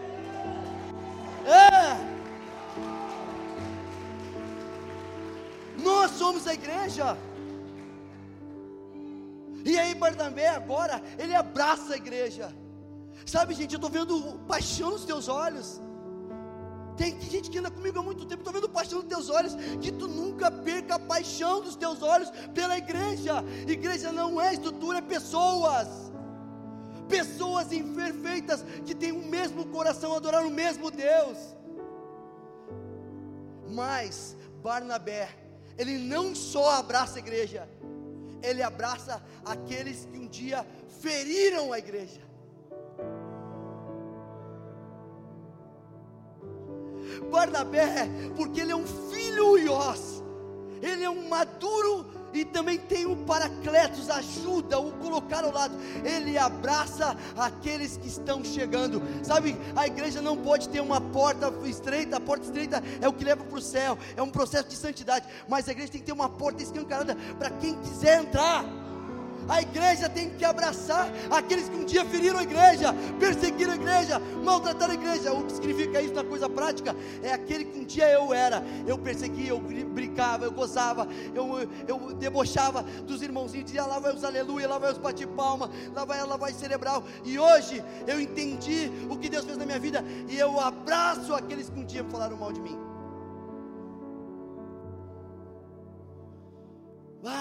É. 1.46 2.16
Nós 5.82 6.12
somos 6.12 6.48
a 6.48 6.54
igreja. 6.54 7.18
E 9.64 9.80
aí 9.80 9.96
Barnabé 9.96 10.50
agora, 10.50 11.02
ele 11.18 11.34
abraça 11.34 11.96
a 11.96 11.98
igreja. 11.98 12.56
Sabe, 13.26 13.56
gente, 13.56 13.74
eu 13.74 13.78
estou 13.78 13.90
vendo 13.90 14.40
paixão 14.48 14.92
nos 14.92 15.04
teus 15.04 15.28
olhos. 15.28 15.82
Tem 16.98 17.20
gente 17.20 17.50
que 17.50 17.58
anda 17.58 17.70
comigo 17.70 18.00
há 18.00 18.04
muito 18.04 18.26
tempo, 18.26 18.42
estou 18.42 18.54
vendo 18.54 18.70
paixão 18.70 19.00
nos 19.00 19.08
teus 19.08 19.30
olhos, 19.30 19.56
que 19.82 19.92
tu 19.92 20.08
nunca 20.08 20.50
perca 20.50 20.96
a 20.96 21.00
paixão 21.00 21.62
dos 21.62 21.76
teus 21.76 22.02
olhos 22.02 22.30
pela 22.54 22.78
igreja. 22.78 23.44
Igreja 23.68 24.12
não 24.12 24.40
é 24.40 24.54
estrutura, 24.54 25.00
é 25.00 25.02
pessoas. 25.02 25.88
Pessoas 27.10 27.72
imperfeitas 27.72 28.64
que 28.86 28.96
têm 28.96 29.12
o 29.12 29.26
mesmo 29.26 29.66
coração, 29.68 30.16
adorar 30.16 30.46
o 30.46 30.50
mesmo 30.50 30.90
Deus. 30.90 31.38
Mas 33.68 34.36
Barnabé, 34.64 35.30
ele 35.78 35.98
não 35.98 36.34
só 36.34 36.72
abraça 36.80 37.18
a 37.18 37.20
igreja, 37.20 37.70
ele 38.42 38.64
abraça 38.64 39.22
aqueles 39.44 40.06
que 40.06 40.18
um 40.18 40.28
dia 40.28 40.66
feriram 41.02 41.74
a 41.74 41.78
igreja. 41.78 42.25
Barnabé, 47.32 48.10
porque 48.36 48.62
ele 48.62 48.72
é 48.72 48.76
um 48.76 48.86
filho 48.86 49.58
iós, 49.58 50.24
ele 50.82 51.04
é 51.04 51.10
um 51.10 51.28
maduro 51.28 52.06
e 52.36 52.44
também 52.44 52.78
tem 52.78 53.06
o 53.06 53.16
paracletos, 53.16 54.10
ajuda, 54.10 54.78
o 54.78 54.92
colocar 54.94 55.44
ao 55.44 55.52
lado. 55.52 55.74
Ele 56.04 56.38
abraça 56.38 57.16
aqueles 57.38 57.98
que 57.98 58.08
estão 58.08 58.44
chegando. 58.44 59.02
Sabe, 59.24 59.58
a 59.76 59.88
igreja 59.88 60.22
não 60.22 60.36
pode 60.38 60.68
ter 60.70 60.82
uma 60.82 61.00
porta 61.00 61.52
estreita, 61.66 62.18
a 62.18 62.20
porta 62.20 62.46
estreita 62.46 62.84
é 63.02 63.08
o 63.08 63.14
que 63.14 63.24
leva 63.24 63.44
para 63.44 63.58
o 63.58 63.62
céu, 63.62 63.98
é 64.18 64.22
um 64.22 64.30
processo 64.30 64.68
de 64.68 64.76
santidade, 64.76 65.26
mas 65.48 65.68
a 65.68 65.72
igreja 65.72 65.94
tem 65.94 66.02
que 66.02 66.08
ter 66.08 66.14
uma 66.14 66.30
porta 66.30 66.62
escancarada 66.62 67.16
para 67.40 67.50
quem 67.52 67.76
quiser 67.76 68.22
entrar. 68.22 68.66
A 69.48 69.62
igreja 69.62 70.10
tem 70.10 70.30
que 70.30 70.44
abraçar 70.44 71.10
aqueles 71.30 71.70
que 71.70 71.76
um 71.76 71.86
dia 71.86 72.04
feriram 72.06 72.40
a 72.40 72.44
igreja, 72.44 72.94
perseguiram 73.20 73.74
a 73.74 73.76
igreja, 73.76 74.20
maltrataram 74.44 74.92
a 74.92 74.96
igreja. 74.96 75.34
O 75.34 75.44
que 75.44 75.54
significa 75.54 76.02
isso 76.02 76.14
na 76.14 76.24
coisa 76.24 76.50
prática? 76.50 76.96
É 77.22 77.34
aquele 77.34 77.66
que 77.66 77.80
um 77.80 77.84
dia 77.84 78.10
eu 78.12 78.34
era. 78.34 78.64
Eu 78.88 78.98
perseguia, 78.98 79.50
eu 79.50 79.60
brincava, 79.60 80.46
eu 80.46 80.52
gozava, 80.52 81.08
eu, 81.34 81.68
eu 81.88 82.14
debochava 82.14 82.84
dos 82.84 83.22
irmãozinhos, 83.22 83.66
dizia 83.66 83.86
lá 83.86 84.00
vai 84.00 84.14
os 84.14 84.24
aleluia, 84.24 84.68
lá 84.68 84.78
vai 84.78 84.92
os 84.92 84.98
bate 84.98 85.26
palma, 85.28 85.70
lá 85.94 86.06
vai, 86.06 86.24
lá 86.26 86.38
vai 86.38 86.54
cerebral. 86.54 87.04
E 87.24 87.38
hoje 87.38 87.84
eu 88.08 88.20
entendi 88.20 88.92
o 89.10 89.18
que 89.18 89.30
Deus 89.30 89.46
fez 89.46 89.58
na 89.58 89.66
minha 89.66 89.80
vida 89.80 90.04
e 90.28 90.38
eu 90.38 90.60
abraço 90.60 91.34
aqueles 91.34 91.70
que 91.70 91.80
um 91.80 91.86
dia 91.86 92.04
falaram 92.06 92.38
mal 92.38 92.52
de 92.52 92.62
mim. 92.62 92.85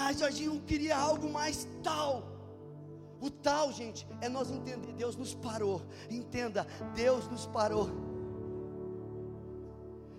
Ah, 0.05 0.13
Jorginho 0.13 0.61
queria 0.61 0.95
algo 0.95 1.27
mais 1.27 1.67
tal. 1.81 2.31
O 3.19 3.31
tal, 3.31 3.71
gente, 3.71 4.07
é 4.21 4.29
nós 4.29 4.51
entender. 4.51 4.93
Deus 4.93 5.15
nos 5.15 5.33
parou. 5.33 5.81
Entenda, 6.11 6.67
Deus 6.93 7.27
nos 7.27 7.47
parou. 7.47 7.89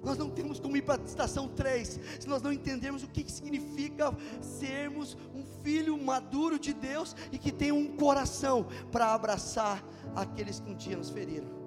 Nós 0.03 0.19
não 0.19 0.29
temos 0.29 0.59
como 0.59 0.77
ir 0.77 0.83
para 0.83 1.01
a 1.01 1.05
estação 1.05 1.47
3 1.47 2.01
se 2.19 2.29
nós 2.29 2.43
não 2.43 2.53
entendermos 2.53 3.05
o 3.05 3.09
que 3.09 3.31
significa 3.31 4.13
sermos 4.41 5.17
um 5.33 5.45
filho 5.63 5.97
maduro 5.97 6.59
de 6.59 6.73
Deus 6.73 7.15
e 7.31 7.39
que 7.39 7.53
tem 7.53 7.71
um 7.71 7.97
coração 7.97 8.67
para 8.91 9.15
abraçar 9.15 9.85
aqueles 10.17 10.59
que 10.59 10.69
um 10.69 10.75
dia 10.75 10.97
nos 10.97 11.11
feriram. 11.11 11.66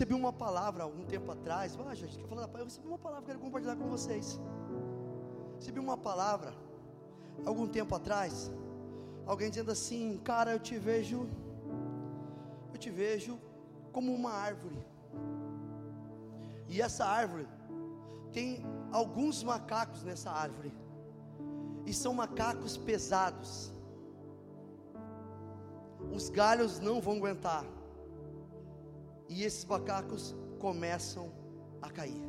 Recebi 0.00 0.14
uma 0.14 0.32
palavra 0.32 0.82
algum 0.84 1.04
tempo 1.04 1.30
atrás. 1.30 1.76
Ah, 1.86 1.94
gente, 1.94 2.16
quer 2.18 2.26
falar 2.26 2.46
da 2.46 2.58
Eu 2.58 2.64
recebi 2.64 2.86
uma 2.88 2.98
palavra, 2.98 3.26
quero 3.26 3.38
compartilhar 3.38 3.76
com 3.76 3.86
vocês. 3.86 4.40
Recebi 5.56 5.78
uma 5.78 5.98
palavra 5.98 6.54
algum 7.44 7.66
tempo 7.68 7.94
atrás. 7.94 8.50
Alguém 9.26 9.50
dizendo 9.50 9.70
assim, 9.70 10.18
cara, 10.24 10.52
eu 10.52 10.58
te 10.58 10.78
vejo, 10.78 11.28
eu 12.72 12.78
te 12.78 12.88
vejo 12.88 13.38
como 13.92 14.14
uma 14.14 14.32
árvore. 14.32 14.78
E 16.66 16.80
essa 16.80 17.04
árvore 17.04 17.46
tem 18.32 18.64
alguns 18.90 19.42
macacos 19.42 20.02
nessa 20.02 20.30
árvore. 20.30 20.72
E 21.84 21.92
são 21.92 22.14
macacos 22.14 22.74
pesados. 22.78 23.70
Os 26.10 26.30
galhos 26.30 26.80
não 26.80 27.02
vão 27.02 27.18
aguentar 27.18 27.66
e 29.30 29.44
esses 29.44 29.64
macacos 29.64 30.34
começam 30.58 31.32
a 31.80 31.88
cair. 31.88 32.20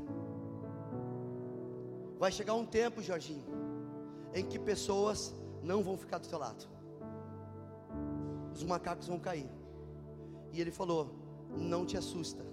Vai 2.20 2.32
chegar 2.32 2.54
um 2.54 2.66
tempo, 2.66 3.02
Jorginho, 3.02 3.44
em 4.36 4.46
que 4.46 4.60
pessoas 4.60 5.36
não 5.64 5.82
vão 5.82 5.98
ficar 5.98 6.20
do 6.20 6.28
teu 6.28 6.38
lado. 6.38 6.70
Os 8.54 8.64
macacos 8.64 9.08
vão 9.08 9.20
cair. 9.20 9.50
E 10.54 10.62
ele 10.62 10.70
falou: 10.70 11.10
Não 11.58 11.88
te 11.88 11.98
assusta, 11.98 12.46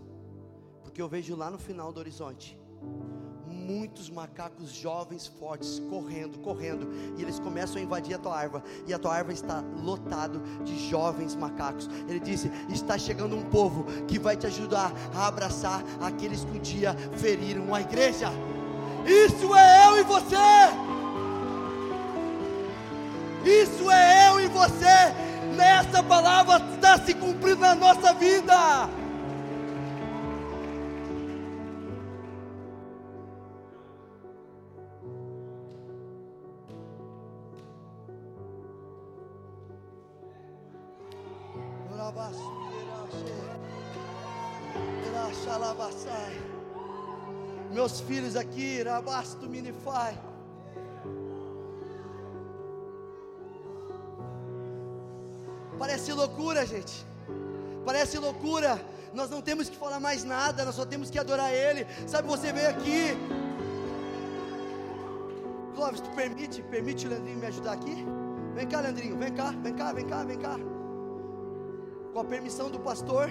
porque 0.82 1.02
eu 1.02 1.08
vejo 1.08 1.36
lá 1.36 1.50
no 1.50 1.58
final 1.58 1.92
do 1.92 2.00
horizonte 2.00 2.58
muitos 3.68 4.08
macacos 4.08 4.72
jovens, 4.72 5.26
fortes, 5.26 5.78
correndo, 5.90 6.38
correndo, 6.38 6.88
e 7.18 7.22
eles 7.22 7.38
começam 7.38 7.76
a 7.76 7.84
invadir 7.84 8.14
a 8.14 8.18
tua 8.18 8.34
árvore, 8.34 8.64
e 8.86 8.94
a 8.94 8.98
tua 8.98 9.14
árvore 9.14 9.34
está 9.34 9.62
lotado 9.82 10.40
de 10.64 10.88
jovens 10.88 11.34
macacos. 11.34 11.86
Ele 12.08 12.18
disse: 12.18 12.50
está 12.70 12.96
chegando 12.96 13.36
um 13.36 13.42
povo 13.42 13.84
que 14.06 14.18
vai 14.18 14.36
te 14.36 14.46
ajudar 14.46 14.90
a 15.14 15.26
abraçar 15.26 15.84
aqueles 16.00 16.44
que 16.44 16.56
um 16.56 16.60
dia 16.60 16.94
feriram 17.18 17.74
a 17.74 17.82
igreja. 17.82 18.32
Isso 19.04 19.54
é 19.54 19.88
eu 19.88 19.98
e 19.98 20.02
você. 20.02 20.36
Isso 23.44 23.90
é 23.90 24.30
eu 24.30 24.40
e 24.40 24.48
você. 24.48 25.12
Nessa 25.54 26.02
palavra 26.02 26.56
está 26.74 26.98
se 27.04 27.12
cumprindo 27.12 27.60
na 27.60 27.74
nossa 27.74 28.14
vida. 28.14 28.88
Meus 47.88 48.00
filhos 48.00 48.36
aqui, 48.36 48.82
Rabasto 48.82 49.48
Minifai. 49.48 50.14
Parece 55.78 56.12
loucura, 56.12 56.66
gente. 56.66 57.06
Parece 57.86 58.18
loucura. 58.18 58.78
Nós 59.14 59.30
não 59.30 59.40
temos 59.40 59.70
que 59.70 59.76
falar 59.78 59.98
mais 59.98 60.22
nada, 60.22 60.66
nós 60.66 60.74
só 60.74 60.84
temos 60.84 61.08
que 61.08 61.18
adorar 61.18 61.50
Ele. 61.50 61.86
Sabe, 62.06 62.28
você 62.28 62.52
veio 62.52 62.68
aqui 62.68 63.16
Clóvis, 65.74 66.00
tu 66.02 66.10
permite, 66.10 66.62
permite 66.64 67.06
o 67.06 67.08
Leandrinho 67.08 67.38
me 67.38 67.46
ajudar 67.46 67.72
aqui? 67.72 68.04
Vem 68.54 68.66
cá, 68.66 68.80
Leandrinho, 68.80 69.16
vem 69.16 69.32
cá, 69.32 69.50
vem 69.62 69.74
cá, 69.74 69.92
vem 69.94 70.06
cá, 70.06 70.24
vem 70.24 70.38
cá. 70.38 70.56
Com 72.12 72.20
a 72.20 72.24
permissão 72.24 72.70
do 72.70 72.78
pastor. 72.80 73.30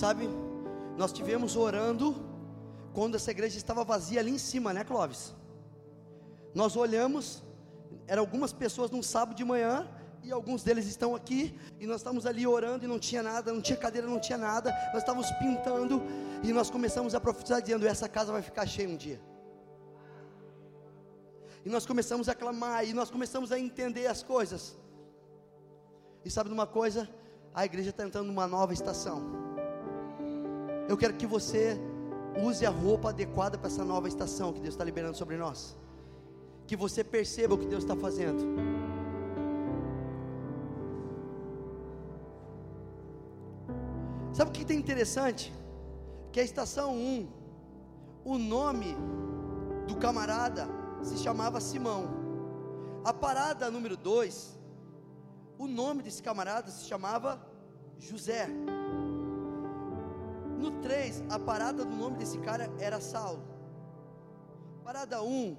Sabe, 0.00 0.30
nós 0.96 1.12
tivemos 1.12 1.56
orando 1.56 2.16
quando 2.94 3.16
essa 3.16 3.30
igreja 3.30 3.58
estava 3.58 3.84
vazia 3.84 4.18
ali 4.18 4.30
em 4.30 4.38
cima, 4.38 4.72
né, 4.72 4.82
Clóvis? 4.82 5.34
Nós 6.54 6.74
olhamos, 6.74 7.42
eram 8.06 8.22
algumas 8.22 8.50
pessoas 8.50 8.90
num 8.90 9.02
sábado 9.02 9.36
de 9.36 9.44
manhã, 9.44 9.86
e 10.22 10.32
alguns 10.32 10.62
deles 10.62 10.86
estão 10.86 11.14
aqui, 11.14 11.54
e 11.78 11.86
nós 11.86 11.98
estamos 11.98 12.24
ali 12.24 12.46
orando 12.46 12.86
e 12.86 12.88
não 12.88 12.98
tinha 12.98 13.22
nada, 13.22 13.52
não 13.52 13.60
tinha 13.60 13.76
cadeira, 13.76 14.06
não 14.06 14.18
tinha 14.18 14.38
nada, 14.38 14.72
nós 14.94 15.02
estávamos 15.02 15.30
pintando, 15.32 16.02
e 16.42 16.50
nós 16.50 16.70
começamos 16.70 17.14
a 17.14 17.20
profetizar 17.20 17.60
dizendo: 17.60 17.86
essa 17.86 18.08
casa 18.08 18.32
vai 18.32 18.40
ficar 18.40 18.66
cheia 18.66 18.88
um 18.88 18.96
dia. 18.96 19.20
E 21.62 21.68
nós 21.68 21.84
começamos 21.84 22.26
a 22.26 22.34
clamar, 22.34 22.86
e 22.88 22.94
nós 22.94 23.10
começamos 23.10 23.52
a 23.52 23.58
entender 23.58 24.06
as 24.06 24.22
coisas. 24.22 24.78
E 26.24 26.30
sabe 26.30 26.48
de 26.48 26.54
uma 26.54 26.66
coisa? 26.66 27.06
A 27.52 27.66
igreja 27.66 27.90
está 27.90 28.02
entrando 28.02 28.28
numa 28.28 28.46
nova 28.46 28.72
estação. 28.72 29.49
Eu 30.90 30.96
quero 30.96 31.14
que 31.14 31.24
você 31.24 31.78
use 32.44 32.66
a 32.66 32.70
roupa 32.84 33.10
adequada 33.10 33.56
para 33.56 33.68
essa 33.68 33.84
nova 33.84 34.08
estação 34.08 34.52
que 34.52 34.58
Deus 34.58 34.74
está 34.74 34.84
liberando 34.84 35.16
sobre 35.16 35.36
nós. 35.36 35.76
Que 36.66 36.74
você 36.74 37.04
perceba 37.04 37.54
o 37.54 37.58
que 37.58 37.68
Deus 37.72 37.84
está 37.84 37.94
fazendo. 37.94 38.40
Sabe 44.32 44.50
o 44.50 44.52
que 44.52 44.64
tem 44.64 44.80
interessante? 44.80 45.52
Que 46.32 46.40
a 46.40 46.42
estação 46.42 46.96
1, 46.96 47.28
o 48.24 48.36
nome 48.36 48.96
do 49.86 49.94
camarada 49.94 50.66
se 51.04 51.18
chamava 51.18 51.60
Simão. 51.60 52.02
A 53.04 53.12
parada 53.12 53.70
número 53.70 53.96
2, 53.96 54.58
o 55.56 55.68
nome 55.68 56.02
desse 56.02 56.20
camarada 56.20 56.68
se 56.68 56.84
chamava 56.88 57.40
José. 57.96 58.48
No 60.60 60.70
3, 60.82 61.24
a 61.30 61.38
parada 61.38 61.86
do 61.86 61.96
nome 61.96 62.18
desse 62.18 62.38
cara 62.38 62.70
era 62.78 63.00
Saulo. 63.00 63.42
Parada 64.84 65.22
1, 65.22 65.56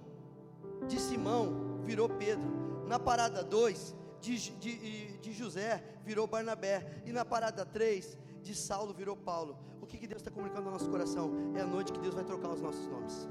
de 0.88 1.00
Simão, 1.00 1.82
virou 1.84 2.08
Pedro. 2.08 2.86
Na 2.88 3.00
parada 3.00 3.44
2, 3.44 3.96
de, 4.20 4.38
de, 4.58 5.18
de, 5.18 5.34
José, 5.34 5.84
virou 6.06 6.28
Barnabé. 6.28 7.02
E 7.04 7.12
na 7.12 7.26
parada 7.26 7.66
3, 7.66 8.16
de 8.44 8.54
Saulo, 8.54 8.94
virou 8.94 9.18
Paulo. 9.18 9.58
O 9.82 9.88
que, 9.88 9.98
que 9.98 10.06
Deus 10.06 10.22
está 10.22 10.30
comunicando 10.30 10.66
no 10.66 10.72
nosso 10.72 10.90
coração? 10.90 11.32
É 11.56 11.62
a 11.62 11.66
noite 11.66 11.92
que 11.92 12.00
Deus 12.00 12.14
vai 12.14 12.24
trocar 12.24 12.50
os 12.50 12.62
nossos 12.62 12.88
nomes. 12.88 13.28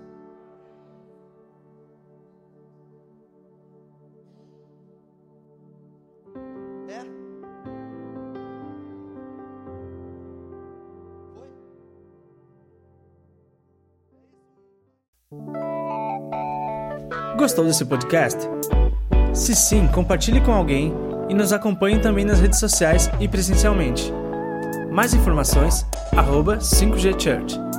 Gostou 17.41 17.65
desse 17.65 17.87
podcast? 17.87 18.39
Se 19.33 19.55
sim, 19.55 19.87
compartilhe 19.87 20.43
com 20.43 20.53
alguém 20.53 20.93
e 21.27 21.33
nos 21.33 21.55
acompanhe 21.55 21.99
também 21.99 22.23
nas 22.23 22.39
redes 22.39 22.59
sociais 22.59 23.11
e 23.19 23.27
presencialmente. 23.27 24.13
Mais 24.91 25.15
informações, 25.15 25.87
arroba 26.15 26.59
5G 26.59 27.19
Church. 27.19 27.70